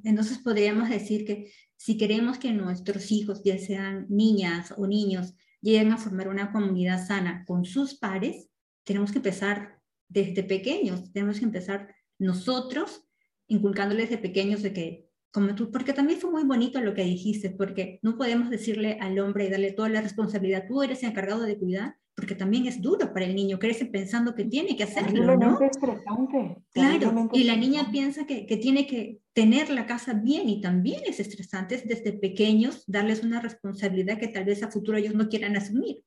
[0.05, 5.93] Entonces podríamos decir que si queremos que nuestros hijos, ya sean niñas o niños, lleguen
[5.93, 8.51] a formar una comunidad sana con sus pares,
[8.85, 13.09] tenemos que empezar desde pequeños, tenemos que empezar nosotros
[13.47, 15.04] inculcándoles de pequeños de que
[15.35, 19.19] como tú, porque también fue muy bonito lo que dijiste, porque no podemos decirle al
[19.19, 22.81] hombre y darle toda la responsabilidad, tú eres el encargado de cuidar, porque también es
[22.81, 25.61] duro para el niño, crece pensando que tiene que hacerlo, ¿no?
[25.61, 26.63] estresante.
[26.73, 31.03] Claro, y la niña piensa que, que, tiene que tener la casa bien y también
[31.05, 35.57] es estresante desde pequeños darles una responsabilidad que tal vez a futuro ellos no quieran
[35.57, 36.05] asumir.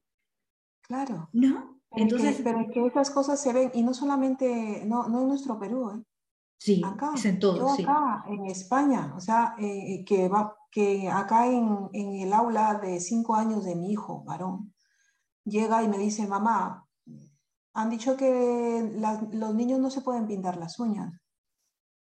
[0.84, 1.30] Claro.
[1.34, 1.82] ¿No?
[1.92, 5.60] Entonces, pero es que esas cosas se ven, y no solamente, no, no en nuestro
[5.60, 6.02] Perú, ¿eh?
[6.60, 11.90] Sí, acá, en todo, acá, en España, o sea, eh, que, va, que acá en,
[11.94, 14.74] en, el aula de cinco años de mi hijo, varón,
[15.44, 16.88] llega y me dice, mamá,
[17.74, 18.92] han dicho que
[19.34, 21.14] los niños no se pueden pintar las uñas.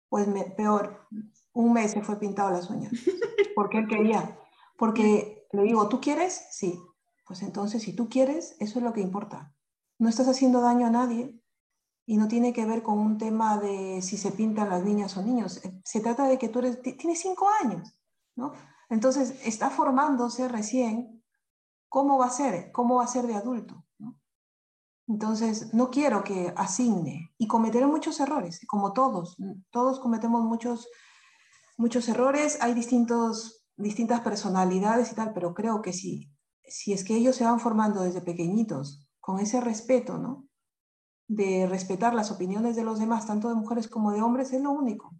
[0.09, 1.07] Pues peor,
[1.53, 2.93] un mes se fue pintado las uñas,
[3.55, 4.39] porque él quería.
[4.79, 6.47] Porque le digo, ¿tú quieres?
[6.51, 6.81] Sí.
[7.27, 9.53] Pues entonces, si tú quieres, eso es lo que importa.
[9.99, 11.39] No estás haciendo daño a nadie,
[12.07, 15.23] y no tiene que ver con un tema de si se pintan las niñas o
[15.23, 15.63] niños.
[15.65, 17.99] Eh, se trata de que tú eres, tienes cinco años,
[18.37, 18.53] ¿no?
[18.89, 21.25] Entonces está formándose recién
[21.89, 23.85] cómo va a ser, cómo va a ser de adulto.
[25.09, 29.37] Entonces no quiero que asigne y cometeré muchos errores, como todos,
[29.71, 30.89] todos cometemos muchos,
[31.77, 36.33] muchos errores, hay distintos, distintas personalidades y tal, pero creo que si,
[36.67, 40.46] si es que ellos se van formando desde pequeñitos con ese respeto, ¿no?
[41.29, 44.71] De respetar las opiniones de los demás, tanto de mujeres como de hombres, es lo
[44.71, 45.13] único.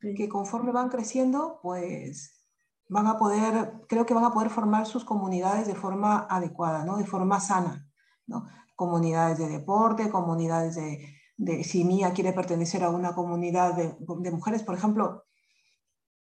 [0.00, 2.44] Que conforme van creciendo, pues
[2.88, 6.96] van a poder, creo que van a poder formar sus comunidades de forma adecuada, ¿no?
[6.96, 7.86] De forma sana,
[8.26, 8.46] ¿no?
[8.78, 14.76] comunidades de deporte, comunidades de, si Mía quiere pertenecer a una comunidad de, mujeres, por
[14.76, 15.24] ejemplo,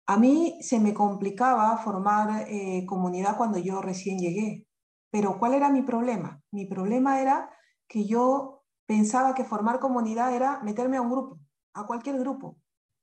[0.08, 4.66] a mí se me complicaba formar eh, comunidad cuando yo recién llegué,
[5.12, 6.42] pero ¿cuál era mi problema?
[6.50, 7.52] Mi problema era
[7.88, 8.59] que yo
[8.90, 11.40] pensaba que formar comunidad era meterme a un grupo,
[11.76, 12.58] a cualquier grupo,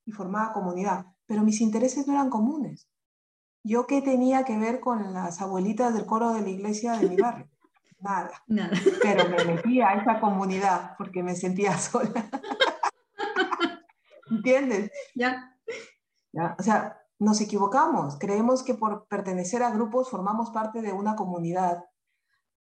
[0.04, 2.88] y formar comunidad, pero mis intereses no eran comunes.
[3.62, 7.14] ¿Yo qué tenía que ver con las abuelitas del coro de la iglesia de mi
[7.22, 7.48] barrio?
[8.00, 8.32] Nada.
[8.48, 8.72] Nada.
[9.00, 12.30] Pero me metí a esa comunidad porque me sentía sola.
[14.28, 14.90] ¿Entiendes?
[15.14, 15.56] Ya.
[16.32, 16.56] ya.
[16.58, 18.18] O sea, nos equivocamos.
[18.18, 21.84] Creemos que por pertenecer a grupos formamos parte de una comunidad.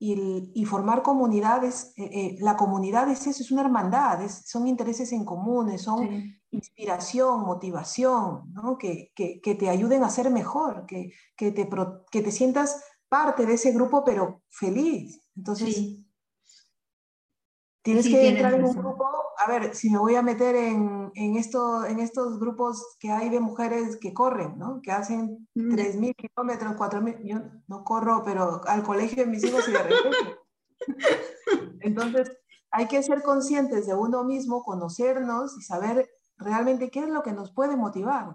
[0.05, 5.25] Y, formar comunidades, eh, eh, la comunidad es eso, es una hermandad, son intereses en
[5.25, 8.77] comunes, son inspiración, motivación, ¿no?
[8.77, 11.69] que, que, que, te ayuden a ser mejor, que, que, te,
[12.11, 15.21] que te sientas parte de ese grupo, pero feliz.
[15.37, 15.99] Entonces,
[17.83, 18.92] tienes que entrar en un grupo,
[19.45, 23.29] a ver, si me voy a meter en, en, esto, en estos grupos que hay
[23.29, 24.81] de mujeres que corren, ¿no?
[24.83, 26.11] Que hacen 3.000 mm.
[26.13, 29.79] kilómetros, 4.000, yo no corro, pero al colegio de mis hijos y de.
[31.81, 32.31] Entonces,
[32.71, 37.33] hay que ser conscientes de uno mismo, conocernos y saber realmente qué es lo que
[37.33, 38.35] nos puede motivar.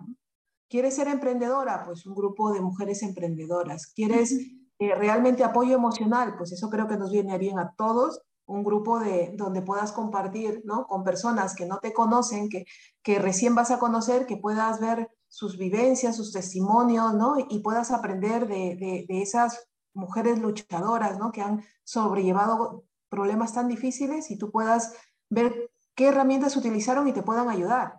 [0.70, 1.84] ¿Quieres ser emprendedora?
[1.86, 3.88] Pues un grupo de mujeres emprendedoras.
[3.96, 4.34] ¿Quieres
[4.80, 9.00] eh, realmente apoyo emocional, pues eso creo que nos viene bien a todos, un grupo
[9.00, 10.88] de, donde puedas compartir ¿no?
[10.88, 12.66] con personas que no te conocen, que,
[13.04, 17.36] que recién vas a conocer, que puedas ver sus vivencias, sus testimonios, ¿no?
[17.38, 21.32] y puedas aprender de, de, de esas mujeres luchadoras ¿no?
[21.32, 24.94] que han sobrellevado problemas tan difíciles y tú puedas
[25.30, 27.96] ver qué herramientas utilizaron y te puedan ayudar.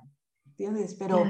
[0.46, 0.94] ¿Entiendes?
[0.94, 1.22] Pero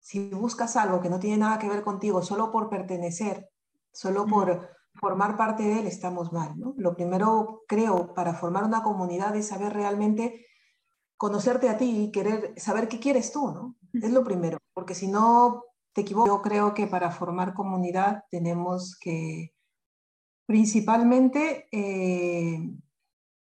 [0.00, 3.48] si buscas algo que no tiene nada que ver contigo solo por pertenecer
[3.92, 6.58] Solo por formar parte de él estamos mal.
[6.58, 6.74] ¿no?
[6.76, 10.46] Lo primero, creo, para formar una comunidad es saber realmente
[11.16, 13.76] conocerte a ti y querer saber qué quieres tú, ¿no?
[13.92, 18.98] Es lo primero, porque si no te equivocas, yo creo que para formar comunidad tenemos
[18.98, 19.54] que
[20.46, 22.58] principalmente eh,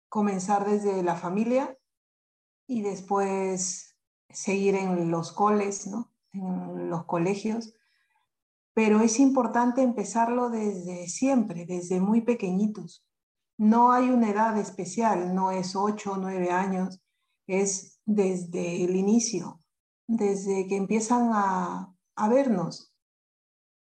[0.08, 1.76] comenzar desde la familia
[2.68, 3.96] y después
[4.30, 6.14] seguir en los coles, ¿no?
[6.34, 7.74] En los colegios
[8.74, 13.06] pero es importante empezarlo desde siempre, desde muy pequeñitos.
[13.58, 17.02] No hay una edad especial, no es 8 o 9 años,
[17.48, 19.60] es desde el inicio,
[20.08, 21.90] desde que empiezan a,
[22.30, 22.92] vernos,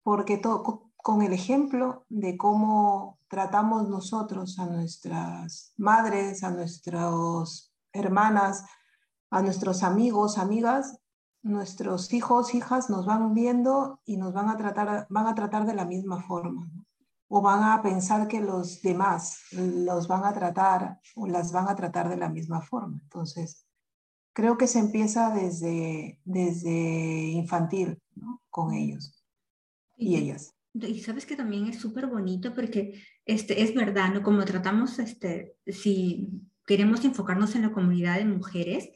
[0.03, 8.65] porque todo, con el ejemplo de cómo tratamos nosotros a nuestras madres, a nuestras hermanas,
[9.31, 11.00] a nuestros amigos, amigas,
[11.43, 15.75] nuestros hijos, hijas nos van viendo y nos van a tratar, van a tratar de
[15.75, 16.71] la misma forma.
[17.29, 21.77] O van a pensar que los demás los van a tratar o las van a
[21.77, 22.99] tratar de la misma forma.
[23.03, 23.67] Entonces,
[24.33, 28.03] creo que se empieza desde, desde infantil
[28.51, 29.25] con ellos
[29.97, 30.55] y, ellas.
[30.75, 34.23] Y sabes que también es súper bonito porque este, es verdad, ¿no?
[34.23, 36.29] Como tratamos, este, si
[36.67, 38.91] queremos enfocarnos en la comunidad de mujeres,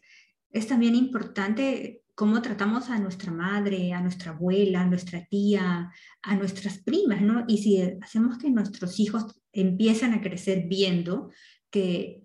[0.50, 6.36] es también importante cómo tratamos a nuestra madre, a nuestra abuela, a nuestra tía, a
[6.36, 7.44] nuestras primas, ¿no?
[7.48, 11.30] Y si hacemos que nuestros hijos empiezan a crecer viendo
[11.70, 12.24] que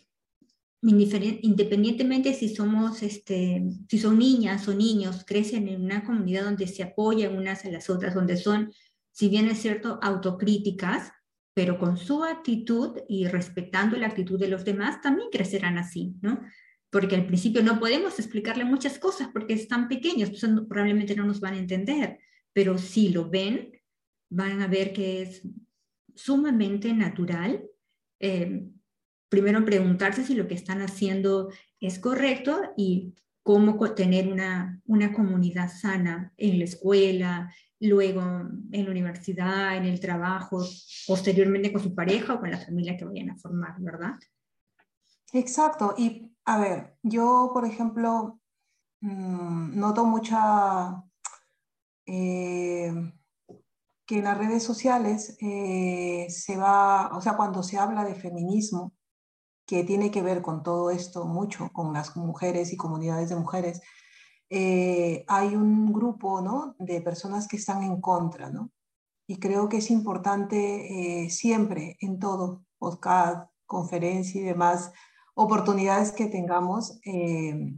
[0.81, 6.83] independientemente si somos, este, si son niñas o niños, crecen en una comunidad donde se
[6.83, 8.71] apoyan unas a las otras, donde son,
[9.11, 11.11] si bien es cierto, autocríticas,
[11.53, 16.39] pero con su actitud y respetando la actitud de los demás, también crecerán así, ¿no?
[16.89, 21.39] Porque al principio no podemos explicarle muchas cosas porque están pequeños, pues probablemente no nos
[21.39, 22.19] van a entender,
[22.53, 23.71] pero si lo ven,
[24.29, 25.43] van a ver que es
[26.15, 27.63] sumamente natural.
[28.19, 28.67] Eh,
[29.29, 35.71] primero preguntarse si lo que están haciendo es correcto y cómo tener una, una comunidad
[35.71, 38.21] sana en la escuela, luego
[38.71, 40.65] en la universidad, en el trabajo,
[41.07, 44.15] posteriormente con su pareja o con la familia que vayan a formar, ¿verdad?
[45.33, 48.39] Exacto, y a ver, yo, por ejemplo,
[49.01, 51.03] mm, noto mucha
[52.07, 52.91] eh,
[54.05, 58.93] que en las redes sociales eh, se va, o sea, cuando se habla de feminismo,
[59.67, 63.81] que tiene que ver con todo esto mucho, con las mujeres y comunidades de mujeres,
[64.49, 66.75] eh, hay un grupo ¿no?
[66.79, 68.71] de personas que están en contra, ¿no?
[69.27, 74.91] Y creo que es importante siempre, en todo, podcast, conferencia y demás,
[75.41, 77.73] oportunidades que tengamos, eh,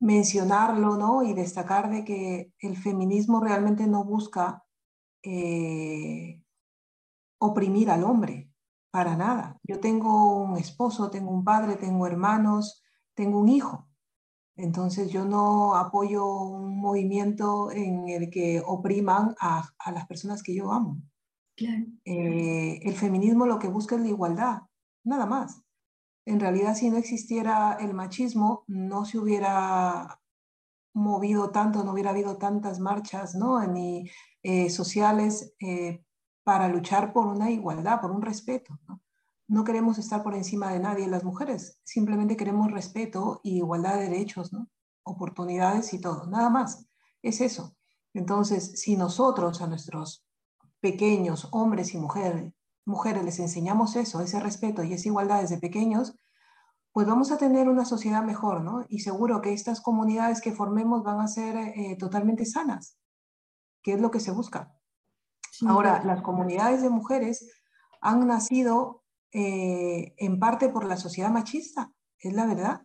[0.00, 1.22] mencionarlo ¿no?
[1.22, 4.64] y destacar de que el feminismo realmente no busca
[5.22, 6.42] eh,
[7.38, 8.50] oprimir al hombre,
[8.90, 9.60] para nada.
[9.64, 12.82] Yo tengo un esposo, tengo un padre, tengo hermanos,
[13.14, 13.86] tengo un hijo.
[14.56, 20.72] Entonces yo no apoyo un movimiento en el que opriman a, las personas que yo
[20.72, 21.02] amo.
[22.06, 24.62] Eh, el feminismo lo que busca es la igualdad,
[25.04, 25.67] nada más.
[26.28, 30.20] En realidad, si no existiera el machismo, no se hubiera
[30.92, 33.66] movido tanto, no hubiera habido tantas marchas, ¿no?
[33.66, 34.10] Ni
[34.42, 36.04] eh, sociales eh,
[36.44, 38.78] para luchar por una igualdad, por un respeto.
[39.48, 39.64] ¿no?
[39.64, 44.50] queremos estar por encima de nadie las mujeres, simplemente queremos respeto y igualdad de derechos,
[45.04, 46.86] oportunidades y todo, nada más.
[47.22, 47.74] Es eso.
[48.12, 50.26] Entonces, si nosotros a nuestros
[50.80, 52.52] pequeños hombres y mujeres,
[52.88, 56.18] mujeres les enseñamos eso, ese respeto y esa igualdad desde pequeños,
[56.92, 58.84] pues vamos a tener una sociedad mejor, ¿no?
[58.88, 62.98] Y seguro que estas comunidades que formemos van a ser eh, totalmente sanas,
[63.82, 64.74] que es lo que se busca.
[65.66, 67.50] Ahora, las comunidades de mujeres
[68.00, 72.82] han nacido eh, en parte por la sociedad machista, es la verdad.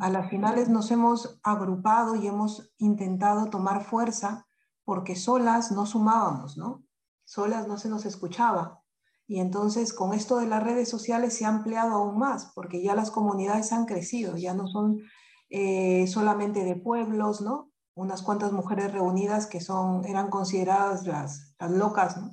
[0.00, 4.46] A las finales nos hemos agrupado y hemos intentado tomar fuerza
[4.84, 6.84] porque solas no sumábamos, ¿no?
[7.28, 8.82] Solas no se nos escuchaba.
[9.26, 12.94] Y entonces con esto de las redes sociales se ha ampliado aún más, porque ya
[12.94, 15.02] las comunidades han crecido, ya no son
[15.50, 17.70] eh, solamente de pueblos, ¿no?
[17.94, 22.30] Unas cuantas mujeres reunidas que son, eran consideradas las, las locas, ¿no?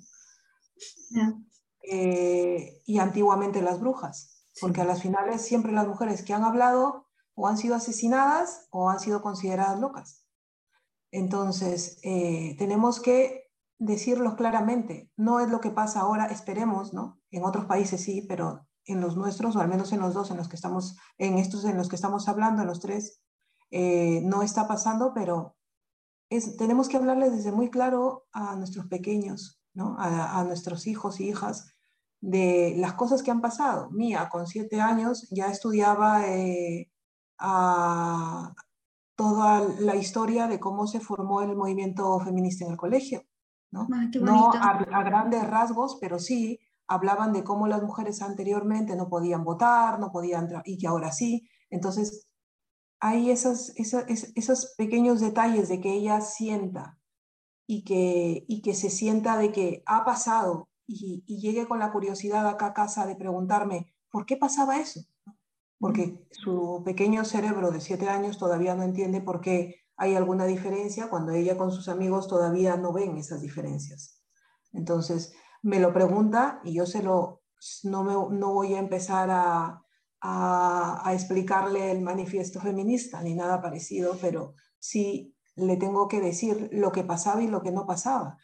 [1.82, 7.10] Eh, y antiguamente las brujas, porque a las finales siempre las mujeres que han hablado
[7.34, 10.26] o han sido asesinadas o han sido consideradas locas.
[11.12, 13.45] Entonces, eh, tenemos que
[13.80, 15.12] decirlo claramente.
[15.18, 17.20] No es lo que pasa ahora, esperemos, ¿no?
[17.32, 20.38] En otros países sí, pero en los nuestros, o al menos en los dos, en
[20.38, 23.22] los que estamos, en estos en los que estamos hablando, en los tres,
[23.72, 25.56] eh, no está pasando, pero
[26.30, 29.96] es, tenemos que hablarles desde muy claro a nuestros pequeños, ¿no?
[30.00, 31.76] a, a nuestros hijos y hijas,
[32.22, 33.90] de las cosas que han pasado.
[33.92, 36.90] Mía, con siete años, ya estudiaba eh,
[39.16, 43.24] toda la historia de cómo se formó el movimiento feminista en el colegio.
[44.22, 49.44] No, ah, a, grandes rasgos, pero sí hablaban de cómo las mujeres anteriormente no podían
[49.44, 51.48] votar, no podían y que ahora sí.
[51.70, 52.28] Entonces,
[53.00, 56.98] hay esos, esos, pequeños detalles de que ella sienta
[57.68, 62.48] y que, y que se sienta de que ha pasado y, llegue con la curiosidad
[62.48, 65.02] acá a casa de preguntarme, ¿por qué pasaba eso?
[65.80, 71.10] Porque su pequeño cerebro de siete años todavía no entiende por qué hay alguna diferencia
[71.10, 74.22] cuando ella con sus amigos todavía no ven esas diferencias.
[74.74, 77.42] Entonces, me lo pregunta y yo se lo,
[77.84, 79.84] no, me, no voy a empezar a,
[80.22, 86.70] a, a, explicarle el manifiesto feminista ni nada parecido, pero sí le tengo que decir
[86.72, 88.38] lo que pasaba y lo que no pasaba.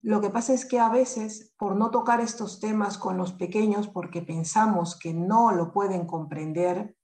[0.00, 3.88] Lo que pasa es que a veces, por no tocar estos temas con los pequeños,
[3.88, 6.96] porque pensamos que no lo pueden comprender,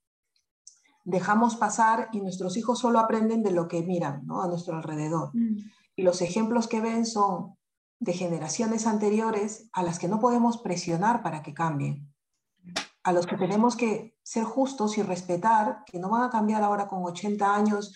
[1.05, 4.41] dejamos pasar y nuestros hijos solo aprenden de lo que miran ¿no?
[4.41, 5.29] a nuestro alrededor.
[5.33, 5.57] Mm.
[5.95, 7.55] Y los ejemplos que ven son
[7.99, 12.11] de generaciones anteriores a las que no podemos presionar para que cambien,
[13.03, 16.87] a los que tenemos que ser justos y respetar, que no van a cambiar ahora
[16.87, 17.95] con 80 años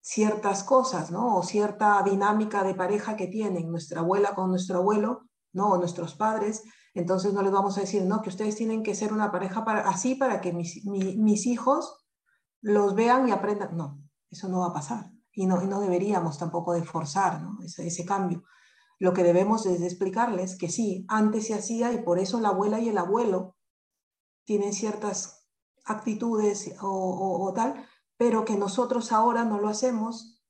[0.00, 1.36] ciertas cosas, ¿no?
[1.36, 5.70] O cierta dinámica de pareja que tienen nuestra abuela con nuestro abuelo, ¿no?
[5.72, 6.62] O nuestros padres.
[6.94, 9.88] Entonces no les vamos a decir, no, que ustedes tienen que ser una pareja para,
[9.88, 12.04] así para que mis, mis hijos
[12.60, 13.76] los vean y aprendan.
[13.76, 15.10] No, eso no va a pasar.
[15.32, 17.40] Y no, no deberíamos tampoco de forzar
[17.78, 18.42] ese cambio.
[18.98, 22.80] Lo que debemos es explicarles que sí, antes se hacía y por eso la abuela
[22.80, 23.56] y el abuelo
[24.44, 25.46] tienen ciertas
[25.84, 30.42] actitudes o, o, o tal, pero que nosotros ahora no lo hacemos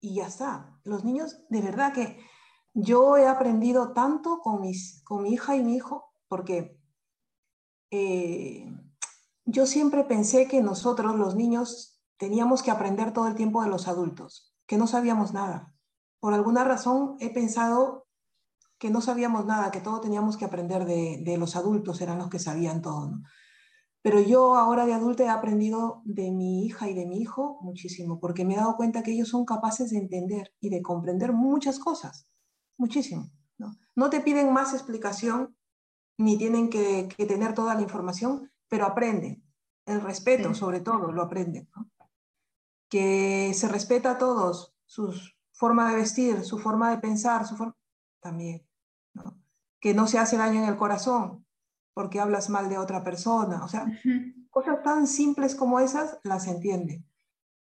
[0.00, 0.78] y ya está.
[0.84, 2.20] Los niños, de verdad que
[2.78, 6.78] yo he aprendido tanto con, mis, con mi hija y mi hijo, porque
[7.90, 8.70] eh,
[9.46, 13.88] yo siempre pensé que nosotros, los niños, teníamos que aprender todo el tiempo de los
[13.88, 15.74] adultos, que no sabíamos nada.
[16.20, 18.06] Por alguna razón he pensado
[18.78, 22.28] que no sabíamos nada, que todo teníamos que aprender de, de los adultos, eran los
[22.28, 23.10] que sabían todo.
[24.02, 28.20] Pero yo ahora de adulta he aprendido de mi hija y de mi hijo muchísimo,
[28.20, 31.78] porque me he dado cuenta que ellos son capaces de entender y de comprender muchas
[31.78, 32.28] cosas,
[32.78, 33.30] muchísimo.
[33.94, 35.56] No, te piden más explicación,
[36.18, 39.42] ni tienen que, tener toda la información, pero aprenden.
[39.86, 41.68] El respeto, sobre todo, lo aprenden.
[42.90, 45.14] Que se respeta a todos, su
[45.52, 47.76] forma de vestir, su forma de pensar, su forma...
[48.20, 48.66] También.
[49.80, 51.46] Que no se hace daño en el corazón,
[51.94, 53.64] porque hablas mal de otra persona.
[53.64, 53.86] O sea,
[54.50, 57.04] cosas tan simples como esas las entiende.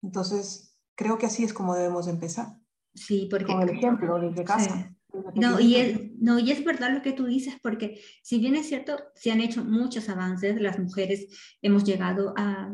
[0.02, 2.56] Entonces, creo que así es como debemos empezar.
[2.94, 3.46] Sí, porque...
[3.46, 4.94] Con el ejemplo desde casa.
[5.34, 8.68] No y, es, no, y es verdad lo que tú dices, porque si bien es
[8.68, 11.26] cierto, se han hecho muchos avances, las mujeres
[11.60, 12.72] hemos llegado a,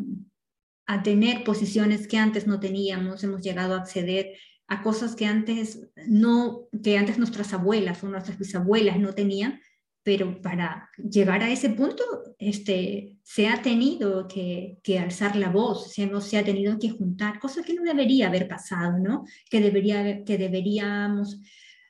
[0.86, 4.34] a tener posiciones que antes no teníamos, hemos llegado a acceder
[4.68, 9.60] a cosas que antes no, que antes nuestras abuelas o nuestras bisabuelas no tenían,
[10.02, 12.02] pero para llegar a ese punto
[12.38, 17.38] este, se ha tenido que, que alzar la voz, se, se, ha tenido que juntar,
[17.38, 19.24] cosa que no debería haber pasado, ¿no?
[19.50, 21.40] Que, debería, que deberíamos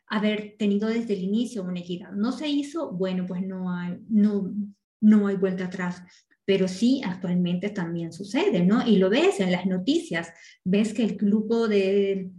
[0.08, 2.12] haber tenido desde el inicio una equidad.
[2.12, 4.54] No se hizo, bueno, pues no hay, no,
[5.00, 6.02] no hay vuelta atrás
[6.48, 8.82] pero sí actualmente también sucede, ¿no?
[8.88, 10.32] Y lo ves en las noticias,
[10.64, 12.30] ves que el grupo de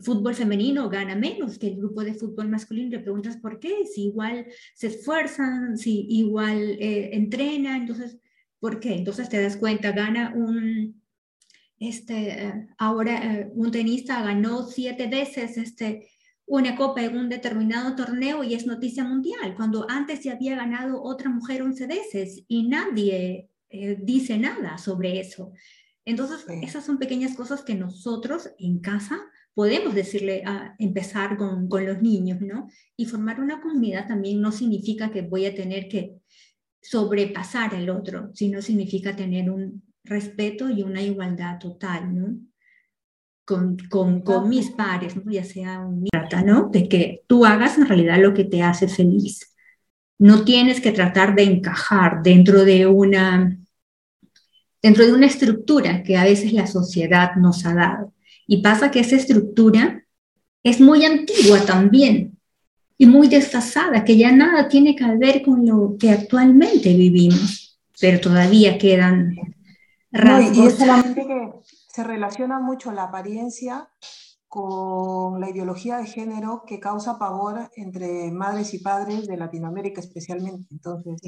[0.00, 4.06] fútbol femenino gana menos que el grupo de fútbol masculino, te preguntas por qué, si
[4.06, 8.18] igual se esfuerzan, si igual eh, entrenan, entonces,
[8.58, 8.94] ¿por qué?
[8.94, 11.02] Entonces te das cuenta, gana un,
[11.78, 16.08] este, eh, ahora eh, un tenista ganó siete veces este,
[16.48, 21.02] una copa en un determinado torneo y es noticia mundial, cuando antes ya había ganado
[21.02, 23.50] otra mujer once veces y nadie
[24.00, 25.52] dice nada sobre eso.
[26.04, 29.20] Entonces, esas son pequeñas cosas que nosotros en casa
[29.52, 32.68] podemos decirle a empezar con, con, los niños, ¿no?
[32.96, 36.14] Y formar una comunidad también no significa que voy a tener que
[36.80, 42.47] sobrepasar al otro, sino significa tener un respeto y una igualdad total, ¿no?
[43.48, 45.32] Con, con, con mis pares, ¿no?
[45.32, 46.06] ya sea un
[46.44, 46.68] ¿no?
[46.70, 49.54] De que tú hagas en realidad lo que te hace feliz.
[50.18, 53.56] No tienes que tratar de encajar dentro de una
[54.82, 58.12] dentro de una estructura que a veces la sociedad nos ha dado.
[58.46, 60.04] Y pasa que esa estructura
[60.62, 62.38] es muy antigua también
[62.98, 68.20] y muy desfasada, que ya nada tiene que ver con lo que actualmente vivimos, pero
[68.20, 69.36] todavía quedan
[70.10, 70.56] rasgos.
[70.56, 73.90] y es solamente que se relaciona mucho la apariencia
[74.48, 80.68] con la ideología de género que causa pavor entre madres y padres de Latinoamérica especialmente.
[80.70, 81.20] Entonces,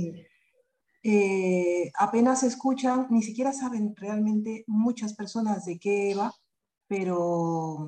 [1.03, 6.33] eh, apenas escuchan, ni siquiera saben realmente muchas personas de qué va
[6.91, 7.87] pero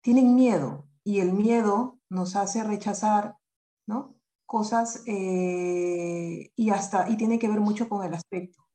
[0.00, 3.36] tienen miedo y el miedo nos hace rechazar,
[3.84, 4.14] ¿no?
[4.46, 8.65] Cosas eh, y hasta, y tiene que ver mucho con el aspecto.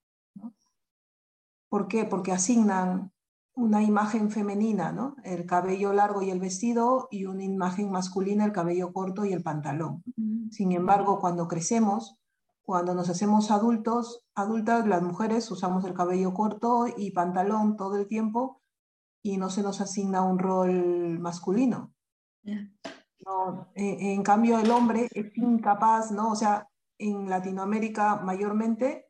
[1.71, 2.03] ¿Por qué?
[2.03, 3.13] Porque asignan
[3.55, 5.15] una imagen femenina, ¿no?
[5.23, 9.41] El cabello largo y el vestido y una imagen masculina, el cabello corto y el
[9.41, 10.03] pantalón.
[10.51, 12.17] Sin embargo, cuando crecemos,
[12.61, 18.05] cuando nos hacemos adultos, adultas, las mujeres usamos el cabello corto y pantalón todo el
[18.05, 18.61] tiempo
[19.23, 21.93] y no se nos asigna un rol masculino.
[22.43, 26.31] No, e, en, cambio, el hombre es incapaz, ¿no?
[26.31, 26.67] O sea,
[26.97, 29.05] en Latinoamérica mayormente,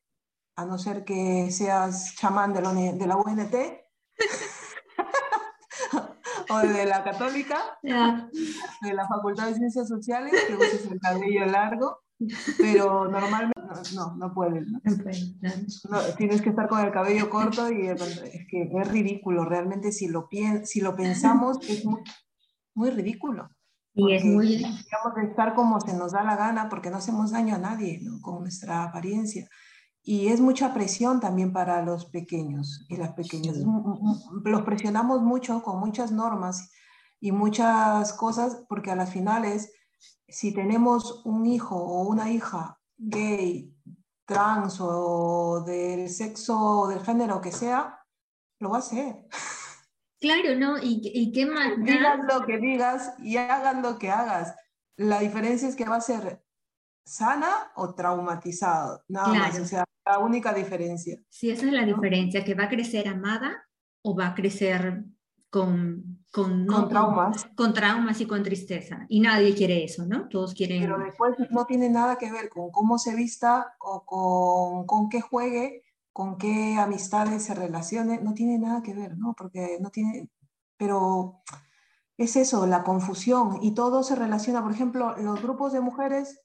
[0.56, 3.56] a no ser que seas chamán de la, de la UNT
[6.50, 12.02] o de la católica, de la Facultad de Ciencias Sociales, que uses el cabello largo,
[12.58, 13.60] pero normalmente
[13.96, 14.68] no, no puedes.
[14.68, 14.80] ¿no?
[16.18, 18.02] tienes que estar con el cabello corto y es
[18.50, 20.28] que es ridículo, realmente si lo,
[20.64, 22.02] si lo pensamos es muy,
[22.76, 23.50] muy ridículo.
[23.94, 24.58] Y es muy...
[24.58, 28.22] Digamos, estar como se nos da la gana porque no hacemos daño a nadie ¿no?
[28.22, 29.48] con nuestra apariencia.
[30.04, 33.58] Y es mucha presión también para los pequeños y las pequeñas.
[34.44, 36.72] Los presionamos mucho con muchas normas
[37.20, 39.72] y muchas cosas porque a las finales
[40.32, 43.74] si tenemos un hijo o una hija gay,
[44.26, 48.00] trans o del sexo o del género que sea,
[48.60, 49.26] lo va a hacer.
[50.20, 50.78] Claro, ¿no?
[50.82, 51.74] ¿Y, qué más?
[51.78, 54.56] Digas lo que digas y hagan lo que hagas.
[54.96, 56.44] La diferencia es que va a ser
[57.06, 59.60] sana o traumatizado, nada más.
[59.60, 61.22] O sea, la única diferencia.
[61.30, 63.68] Sí, esa es la diferencia, que va a crecer amada
[64.02, 65.06] o va a crecer
[65.50, 67.46] con, con, traumas.
[67.56, 69.06] Con, traumas y con tristeza.
[69.10, 70.28] Y nadie quiere eso, ¿no?
[70.30, 70.82] Todos quieren...
[70.82, 75.22] Pero después no tiene nada que ver con cómo se vista o con, con qué
[75.22, 75.84] juegue,
[76.14, 79.34] con qué amistades se relacione, no tiene nada que ver, ¿no?
[79.38, 80.30] Porque no tiene...
[80.78, 81.42] Pero
[82.18, 86.42] es eso, la confusión y todo se relaciona, por ejemplo, los grupos de mujeres,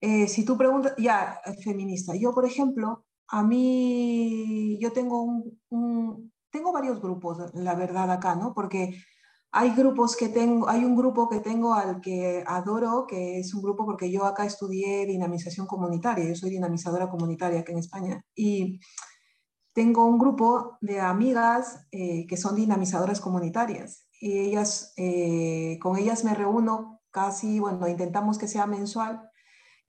[0.00, 5.22] eh, si tú preguntas, ya, feminista, yo por ejemplo, a mí, yo tengo
[5.70, 8.52] un tengo varios grupos, la verdad, acá, ¿no?
[8.54, 9.02] Porque
[9.52, 13.62] hay grupos que tengo, hay un grupo que tengo al que adoro, que es un
[13.62, 18.80] grupo porque yo acá estudié dinamización comunitaria, yo soy dinamizadora comunitaria acá en España, y
[19.72, 26.24] tengo un grupo de amigas eh, que son dinamizadoras comunitarias, y ellas, eh, con ellas
[26.24, 29.29] me reúno casi, bueno, intentamos que sea mensual,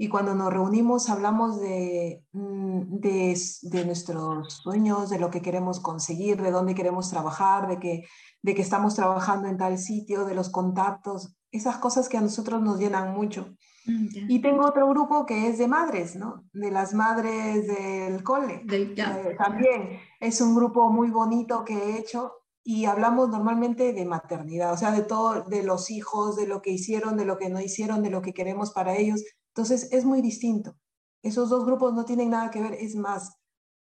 [0.02, 5.80] y cuando nos reunimos hablamos de, mm, de, de, nuestros sueños, de lo que queremos
[5.80, 8.06] conseguir, de dónde queremos trabajar, de que,
[8.42, 11.38] de que estamos trabajando en tal sitio, de los contactos.
[11.52, 13.54] esas cosas que a nosotros nos llenan mucho.
[13.86, 16.46] Mm, y tengo otro grupo que es de madres, ¿no?
[16.52, 18.64] De las madres del cole.
[18.72, 18.96] Eh,
[19.38, 22.32] también es un grupo muy bonito que he hecho
[22.64, 26.72] y hablamos normalmente de maternidad, o sea, de todo, de los hijos, de lo que
[26.72, 29.24] hicieron, de lo que no hicieron, de lo que queremos para ellos.
[29.54, 30.76] Entonces, es muy distinto.
[31.22, 33.38] Esos dos grupos no tienen nada que ver, es más,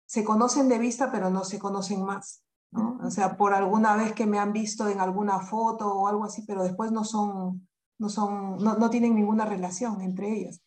[0.06, 2.44] se conocen de vista, pero no se conocen más.
[2.70, 2.98] ¿no?
[3.04, 6.42] O sea, por alguna vez que me han visto en alguna foto o algo así,
[6.46, 10.62] pero después no son, no son, no, no tienen ninguna relación entre ellas.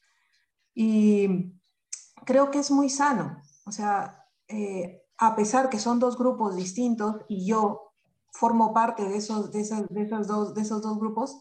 [0.74, 1.54] Y
[2.26, 3.38] creo que es muy sano.
[3.66, 7.94] O sea, eh, a pesar que son dos grupos distintos y yo
[8.32, 11.40] formo parte de esos, de esas, de esas dos, de esos dos grupos,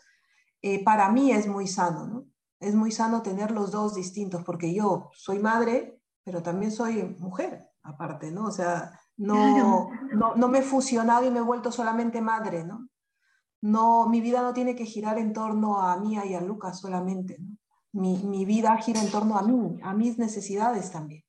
[0.62, 2.26] eh, para mí es muy sano, ¿no?
[2.64, 7.68] Es muy sano tener los dos distintos, porque yo soy madre, pero también soy mujer,
[7.82, 8.46] aparte, ¿no?
[8.46, 12.88] O sea, no, no, no, me he fusionado y me he vuelto solamente madre, ¿no?
[13.60, 17.36] No, mi vida no tiene que girar en torno a Mía y a Lucas solamente,
[17.38, 17.56] ¿no?
[17.92, 21.22] Mi, mi vida gira en torno a mí, a mis necesidades también,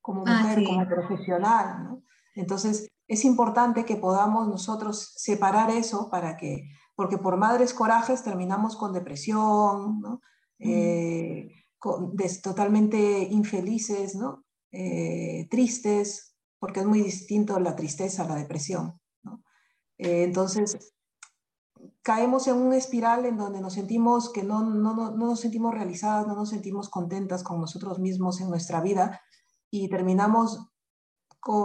[0.00, 2.02] como ah, mujer, como profesional, ¿no?
[2.34, 8.76] Entonces, es importante que podamos nosotros separar eso para que, porque por madres corajes terminamos
[8.76, 10.20] con depresión, ¿no?
[10.58, 11.50] Eh,
[12.42, 14.44] totalmente infelices, ¿no?
[14.72, 19.00] Eh, tristes, porque es muy distinto la tristeza a la depresión.
[19.98, 20.94] Eh, entonces,
[22.02, 26.26] caemos en un espiral en donde nos sentimos que no, no, no, nos sentimos realizadas,
[26.26, 29.20] no nos sentimos contentas con nosotros mismos en nuestra vida
[29.70, 30.70] y terminamos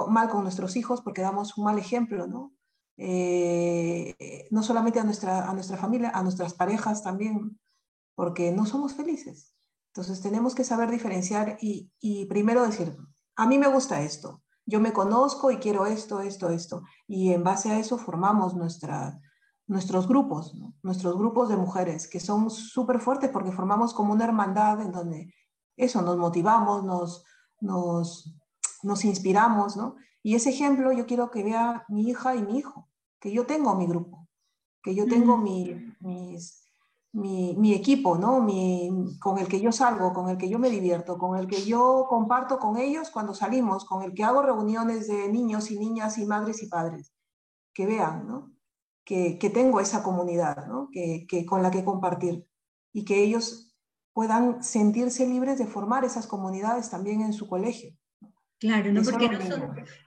[0.07, 2.53] mal con nuestros hijos porque damos un mal ejemplo, ¿no?
[2.95, 7.59] Eh, no solamente a nuestra, a nuestra familia, a nuestras parejas también,
[8.15, 9.53] porque no somos felices.
[9.87, 12.95] Entonces tenemos que saber diferenciar y, y primero decir,
[13.35, 16.83] a mí me gusta esto, yo me conozco y quiero esto, esto, esto.
[17.07, 19.19] Y en base a eso formamos nuestra,
[19.67, 24.81] nuestros grupos, nuestros grupos de mujeres, que son súper fuertes porque formamos como una hermandad
[24.81, 25.33] en donde
[25.75, 27.25] eso, nos motivamos, nos,
[27.59, 28.35] nos,
[28.83, 29.95] nos inspiramos, ¿no?
[30.21, 32.89] Y ese ejemplo yo quiero que vea mi hija y mi hijo,
[33.19, 34.27] que yo tengo mi grupo,
[34.81, 36.62] que yo tengo mi, mis,
[37.13, 38.41] mi, equipo, ¿no?
[38.41, 41.63] Mi, con el que yo salgo, con el que yo me divierto, con el que
[41.63, 46.17] yo comparto con ellos cuando salimos, con el que hago reuniones de niños y niñas
[46.17, 47.13] y madres y padres,
[47.73, 48.51] que vean, ¿no?
[49.05, 50.89] Que, que tengo esa comunidad, ¿no?
[50.91, 52.47] Que, que, con la que compartir
[52.91, 53.75] y que ellos
[54.13, 57.95] puedan sentirse libres de formar esas comunidades también en su colegio.
[58.59, 59.03] Claro, ¿no?
[59.03, 59.29] Porque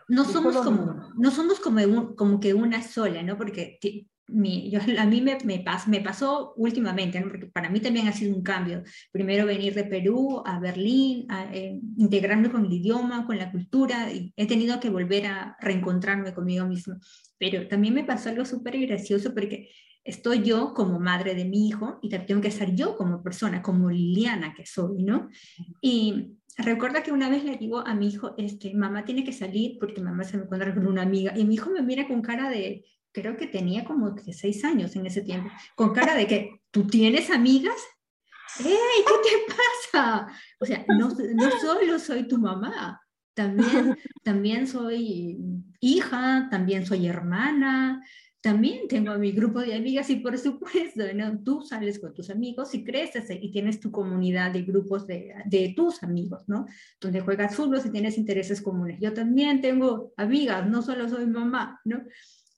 [0.09, 3.37] no, somos como, no somos como, como que una sola, ¿no?
[3.37, 3.79] Porque
[4.29, 8.43] yo, a mí me, me, me, pasó últimamente, porque para mí también ha sido un
[8.43, 8.83] cambio.
[9.13, 14.13] Primero venir de Perú a Berlín, a, eh, integrarme con el idioma, con la cultura,
[14.13, 16.97] y he tenido que volver a reencontrarme conmigo mismo.
[17.39, 19.71] Pero también me pasó algo súper gracioso porque
[20.05, 23.91] estoy yo como madre de mi hijo y tengo que ser yo como persona, como
[23.91, 25.29] Liliana que soy, ¿no?
[25.81, 29.79] Y recuerda que una vez le digo a mi hijo, este, mamá tiene que salir
[29.81, 32.49] porque mamá se me encuentra con una amiga y mi hijo me mira con cara
[32.49, 32.85] de
[33.17, 36.87] creo que tenía como que seis años en ese tiempo, con cara de que, ¿tú
[36.87, 37.77] tienes amigas?
[38.61, 40.29] ¡Ey, qué te pasa!
[40.61, 43.01] O sea, no, no solo soy tu mamá,
[43.33, 45.39] también, también soy
[45.81, 48.03] hija, también soy hermana,
[48.43, 51.43] también tengo mi grupo de amigas y por supuesto, ¿no?
[51.43, 55.73] tú sales con tus amigos y creces y tienes tu comunidad de grupos de, de
[55.75, 56.67] tus amigos, ¿no?
[57.01, 59.01] Donde juegas fútbol y tienes intereses comunes.
[59.01, 62.03] Yo también tengo amigas, no solo soy mamá, ¿no?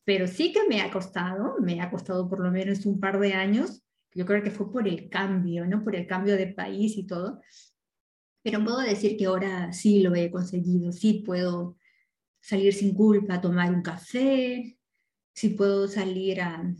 [0.09, 3.35] Pero sí que me ha costado, me ha costado por lo menos un par de
[3.35, 3.83] años,
[4.15, 5.85] yo creo que fue por el cambio, ¿no?
[5.85, 7.43] Por el cambio de país y todo.
[8.43, 11.77] Pero puedo decir que ahora sí lo he conseguido, sí puedo
[12.41, 14.79] salir sin culpa a tomar un café,
[15.35, 16.75] sí puedo salir a,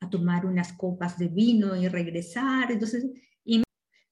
[0.00, 2.72] a tomar unas copas de vino y regresar.
[2.72, 3.06] Entonces,
[3.44, 3.62] y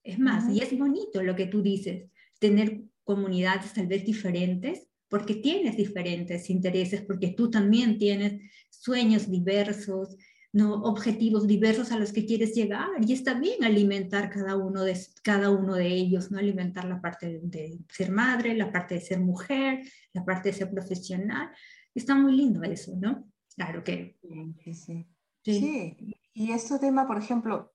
[0.04, 5.34] es más, y es bonito lo que tú dices, tener comunidades tal vez diferentes porque
[5.34, 8.40] tienes diferentes intereses, porque tú también tienes
[8.70, 10.16] sueños diversos,
[10.52, 10.74] ¿no?
[10.84, 15.50] objetivos diversos a los que quieres llegar y está bien alimentar cada uno de, cada
[15.50, 16.38] uno de ellos, ¿no?
[16.38, 19.80] alimentar la parte de, ser madre, la parte de ser mujer,
[20.12, 21.50] la parte de ser profesional.
[21.92, 23.28] Está muy lindo eso, ¿no?
[23.56, 24.16] Claro que...
[24.64, 25.06] Sí, sí.
[25.42, 25.96] sí.
[26.32, 27.72] y este tema, por ejemplo,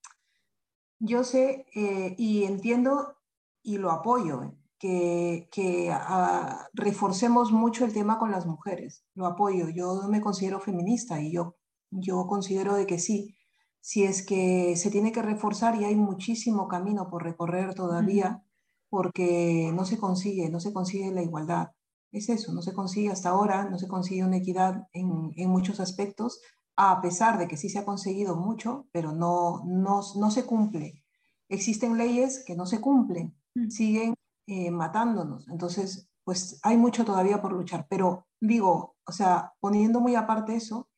[1.00, 3.18] yo sé eh, y entiendo
[3.62, 4.56] y lo apoyo.
[4.82, 5.48] ¿Eh?
[5.52, 9.06] que, ah, reforcemos mucho el tema con las mujeres.
[9.16, 9.70] Lo apoyo.
[9.70, 11.56] Yo me considero feminista y yo,
[11.92, 13.36] yo considero de que sí.
[13.82, 18.44] Si es que se tiene que reforzar y hay muchísimo camino por recorrer todavía,
[18.90, 21.72] porque no se consigue, no se consigue la igualdad.
[22.12, 25.80] Es eso, no se consigue hasta ahora, no se consigue una equidad en, en muchos
[25.80, 26.42] aspectos,
[26.78, 31.04] a pesar de que sí se ha conseguido mucho, pero no, no, no se cumple.
[31.50, 33.70] Existen leyes que no se cumplen, mm.
[33.70, 34.16] siguen
[34.48, 35.48] eh, matándonos.
[35.50, 37.88] Entonces, pues hay mucho todavía por luchar.
[37.90, 40.90] Pero digo, o sea, poniendo muy aparte eso,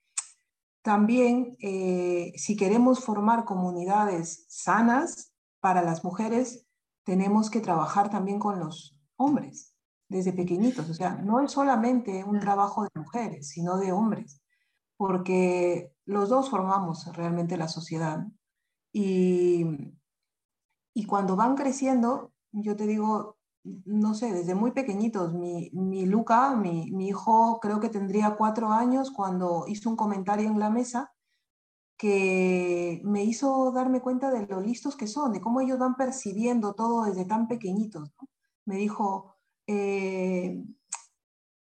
[0.82, 6.66] también eh, si queremos formar comunidades sanas para las mujeres,
[7.04, 9.76] tenemos que trabajar también con los hombres
[10.10, 10.90] desde pequeñitos.
[10.90, 14.42] O sea, no es solamente un trabajo de mujeres, sino de hombres,
[14.96, 18.26] porque los dos formamos realmente la sociedad.
[18.94, 19.66] Y,
[20.94, 23.37] y cuando van creciendo, yo te digo,
[23.86, 28.72] no sé, desde muy pequeñitos, mi, mi Luca, mi, mi, hijo creo que tendría cuatro
[28.72, 31.14] años cuando hizo un comentario en la mesa
[31.98, 36.74] que me hizo darme cuenta de lo listos que son, de cómo ellos van percibiendo
[36.74, 38.12] todo desde tan pequeñitos.
[38.66, 40.64] Me dijo, eh,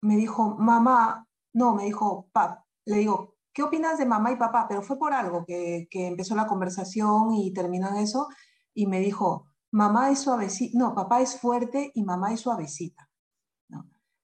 [0.01, 4.65] me dijo, mamá, no, me dijo, pap, le digo, ¿qué opinas de mamá y papá?
[4.67, 8.27] Pero fue por algo que, que empezó la conversación y terminó en eso,
[8.73, 13.09] y me dijo, mamá es suavecita, no, papá es fuerte y mamá es suavecita.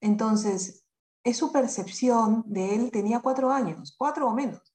[0.00, 0.86] Entonces,
[1.24, 4.74] es su percepción de él, tenía cuatro años, cuatro o menos.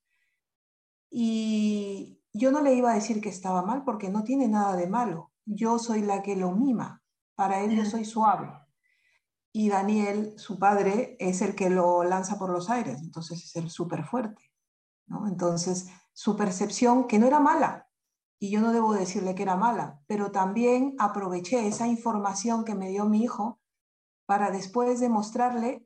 [1.09, 4.85] Y yo no le iba a decir que estaba mal porque no tiene nada de
[4.85, 5.31] malo.
[5.45, 7.01] Yo soy la que lo mima.
[7.35, 8.51] Para él yo soy suave.
[9.53, 12.99] Y Daniel, su padre, es el que lo lanza por los aires.
[13.01, 14.51] Entonces es el súper fuerte.
[15.07, 15.27] ¿no?
[15.27, 17.87] Entonces, su percepción, que no era mala,
[18.39, 22.89] y yo no debo decirle que era mala, pero también aproveché esa información que me
[22.89, 23.59] dio mi hijo
[24.25, 25.85] para después demostrarle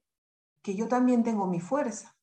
[0.62, 2.18] que yo también tengo mi fuerza.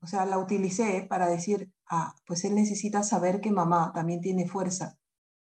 [0.00, 4.46] O sea, la utilicé para decir, ah, pues él necesita saber que mamá también tiene
[4.46, 4.98] fuerza.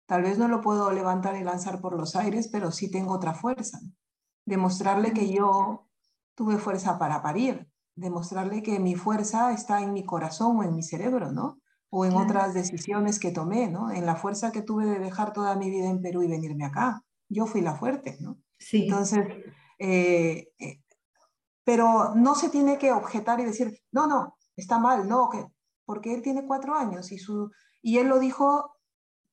[0.05, 3.33] Tal vez no lo puedo levantar y lanzar por los aires, pero sí tengo otra
[3.33, 3.79] fuerza.
[4.45, 5.87] Demostrarle que yo
[6.35, 10.83] tuve fuerza para parir, demostrarle que mi fuerza está en mi corazón o en mi
[10.83, 11.59] cerebro, ¿no?
[11.97, 13.89] O en otras decisiones que tomé, ¿no?
[13.89, 17.01] En la fuerza que tuve de dejar toda mi vida en Perú y venirme acá.
[17.29, 18.37] Yo fui la fuerte, ¿no?
[18.59, 18.83] Sí.
[18.83, 19.25] Entonces,
[19.79, 20.81] eh, eh,
[21.63, 25.45] pero no se tiene que objetar y decir, no, no, está mal, no, que,
[25.85, 27.49] porque él tiene cuatro años y, su,
[27.81, 28.75] y él lo dijo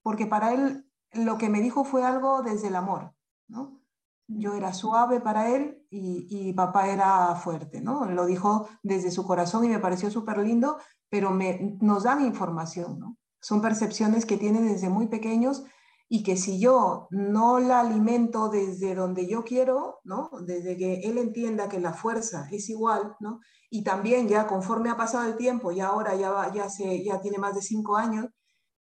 [0.05, 3.13] porque para él lo que me dijo fue algo desde el amor,
[3.49, 3.81] ¿no?
[4.29, 8.05] Yo era suave para él y, y papá era fuerte, ¿no?
[8.05, 10.79] Lo dijo desde su corazón y me pareció súper lindo,
[11.13, 13.19] pero me, nos dan información, ¿no?
[13.39, 15.63] Son percepciones que tienen desde muy pequeños
[16.09, 20.31] y que si yo no la alimento desde donde yo quiero, ¿no?
[20.47, 23.41] Desde que él entienda que la fuerza es igual, ¿no?
[23.69, 27.37] Y también ya conforme ha pasado el tiempo, y ahora ya, ya, se, ya tiene
[27.37, 28.31] más de cinco años,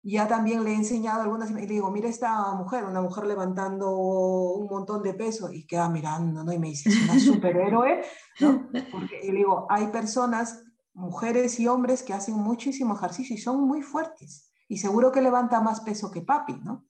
[0.02, 3.96] ya también le he enseñado algunas, y le digo, mira esta mujer, una mujer levantando
[3.96, 6.52] un montón de peso, y queda mirando, ¿no?
[6.52, 8.02] Y me dice, es una superhéroe,
[8.40, 8.70] ¿no?
[8.92, 10.64] Porque, y le digo, hay personas,
[10.98, 15.62] mujeres y hombres que hacen muchísimo ejercicio y son muy fuertes, y seguro que levanta
[15.62, 16.86] más peso que papi, ¿no?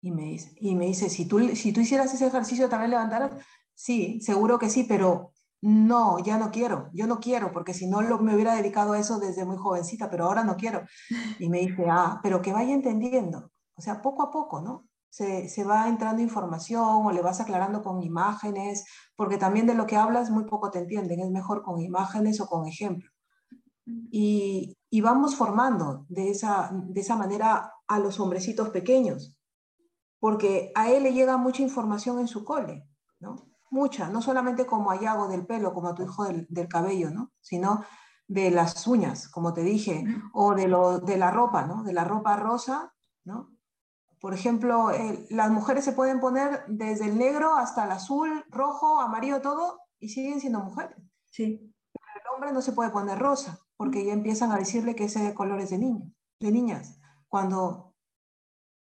[0.00, 3.32] Y me dice, y me dice si, tú, si tú hicieras ese ejercicio, ¿también levantaras?
[3.74, 8.02] Sí, seguro que sí, pero no, ya no quiero, yo no quiero, porque si no
[8.02, 10.82] lo, me hubiera dedicado a eso desde muy jovencita, pero ahora no quiero.
[11.38, 14.88] Y me dice, ah, pero que vaya entendiendo, o sea, poco a poco, ¿no?
[15.12, 19.86] Se, se, va entrando información o le vas aclarando con imágenes, porque también de lo
[19.86, 23.12] que hablas muy poco te entienden, es mejor con imágenes o con ejemplos.
[24.10, 29.36] Y, y vamos formando de esa, de esa manera a los hombrecitos pequeños,
[30.18, 32.86] porque a él le llega mucha información en su cole,
[33.18, 33.36] ¿no?
[33.70, 37.32] Mucha, no solamente como a Yago del pelo, como a tu hijo del, cabello, ¿no?
[37.40, 37.84] Sino
[38.28, 40.04] de las uñas, como te dije,
[40.34, 41.82] o de, lo, de la ropa, ¿no?
[41.82, 42.92] De la ropa rosa,
[43.24, 43.48] ¿no?
[44.22, 44.92] Por ejemplo,
[45.30, 50.10] las mujeres se pueden poner desde el negro hasta el azul, rojo, amarillo, todo, y
[50.10, 50.96] siguen siendo mujeres.
[51.28, 51.74] Sí.
[51.92, 55.34] Pero el hombre no se puede poner rosa, porque ya empiezan a decirle que ese
[55.34, 57.96] color es de niño, de niñas, cuando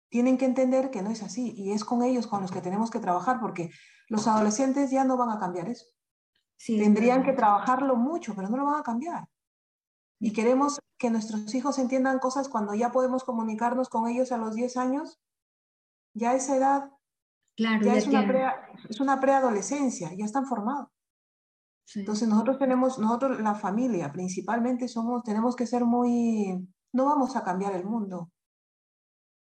[0.09, 2.91] tienen que entender que no es así y es con ellos con los que tenemos
[2.91, 3.71] que trabajar porque
[4.09, 5.87] los adolescentes ya no van a cambiar eso.
[6.63, 9.27] Tendrían que trabajarlo mucho, pero no lo van a cambiar.
[10.19, 14.55] Y queremos que nuestros hijos entiendan cosas cuando ya podemos comunicarnos con ellos a los
[14.55, 15.19] 10 años,
[16.13, 16.91] ya esa edad
[17.57, 18.45] claro, ya, es, una pre,
[18.87, 20.87] es, una preadolescencia, ya están formados.
[21.93, 27.43] Entonces nosotros tenemos, nosotros la familia principalmente somos, tenemos que ser muy, no vamos a
[27.43, 28.31] cambiar el mundo,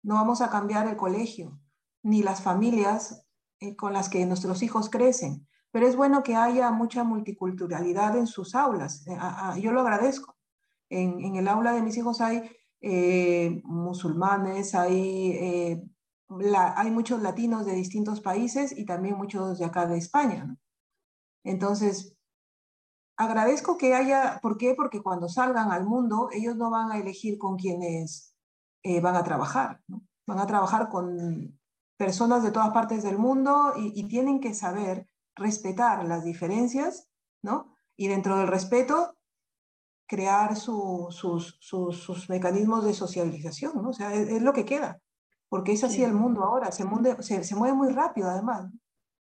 [0.02, 1.60] no vamos a cambiar el colegio,
[2.02, 3.28] ni las familias
[3.60, 8.26] eh, con las que nuestros hijos crecen, pero es bueno que haya mucha multiculturalidad en
[8.26, 9.06] sus aulas.
[9.06, 10.34] Eh, yo lo agradezco.
[10.90, 15.80] En, el aula de mis hijos hay eh, musulmanes, hay,
[16.28, 20.56] hay muchos latinos de distintos países y también muchos de acá de España.
[21.44, 22.16] Entonces,
[23.16, 24.74] agradezco que haya, ¿por qué?
[24.74, 28.34] Porque cuando salgan al mundo, ellos no van a elegir con quienes
[28.82, 29.80] eh, van a trabajar,
[30.26, 31.58] van a trabajar con
[31.96, 37.08] personas de todas partes del mundo y, tienen que saber respetar las diferencias,
[37.42, 37.74] ¿no?
[37.96, 39.16] Y dentro del respeto,
[40.06, 43.90] crear sus, sus, mecanismos de socialización, ¿no?
[43.90, 45.00] O sea, es, lo que queda,
[45.48, 46.84] porque es así el mundo ahora, se,
[47.20, 48.70] se, se mueve muy rápido además.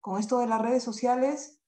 [0.01, 1.61] Con esto de las redes sociales,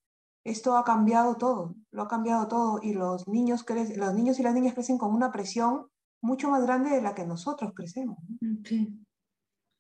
[0.44, 3.64] esto ha cambiado todo, lo ha cambiado todo y los niños,
[3.96, 5.88] los niños y las niñas crecen con una presión
[6.20, 8.18] mucho más grande de la que nosotros crecemos.
[8.40, 9.02] Mm,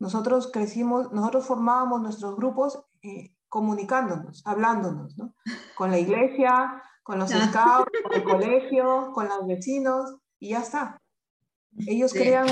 [0.00, 5.34] nosotros crecimos, nosotros formábamos nuestros grupos eh, comunicándonos, hablándonos, ¿no?
[5.76, 11.00] Con la iglesia, con los scouts, con el colegio, con los vecinos y ya está.
[11.86, 12.46] Ellos crean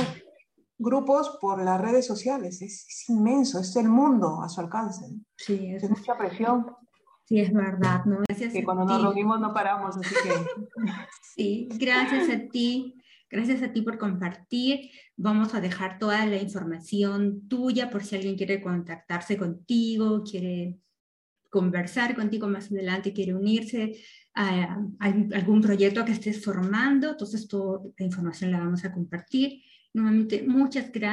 [0.79, 5.05] grupos por las redes sociales, es, inmenso, es el mundo a su alcance.
[5.37, 6.75] Sí, es, mucha presión.
[7.27, 8.21] Sí, es verdad, ¿no?
[8.27, 10.33] Gracias que cuando nos reunimos no paramos, así que...
[11.35, 12.95] sí, gracias a ti.
[13.29, 14.91] Gracias a ti por compartir.
[15.19, 20.79] Vamos a dejar toda la información tuya por si alguien quiere contactarse contigo, quiere
[21.51, 23.97] conversar contigo más adelante, quiere unirse
[24.37, 27.11] a, algún proyecto que estés formando.
[27.11, 29.62] Entonces, toda la información la vamos a compartir.
[29.95, 31.05] Nuevamente, muchas gracias.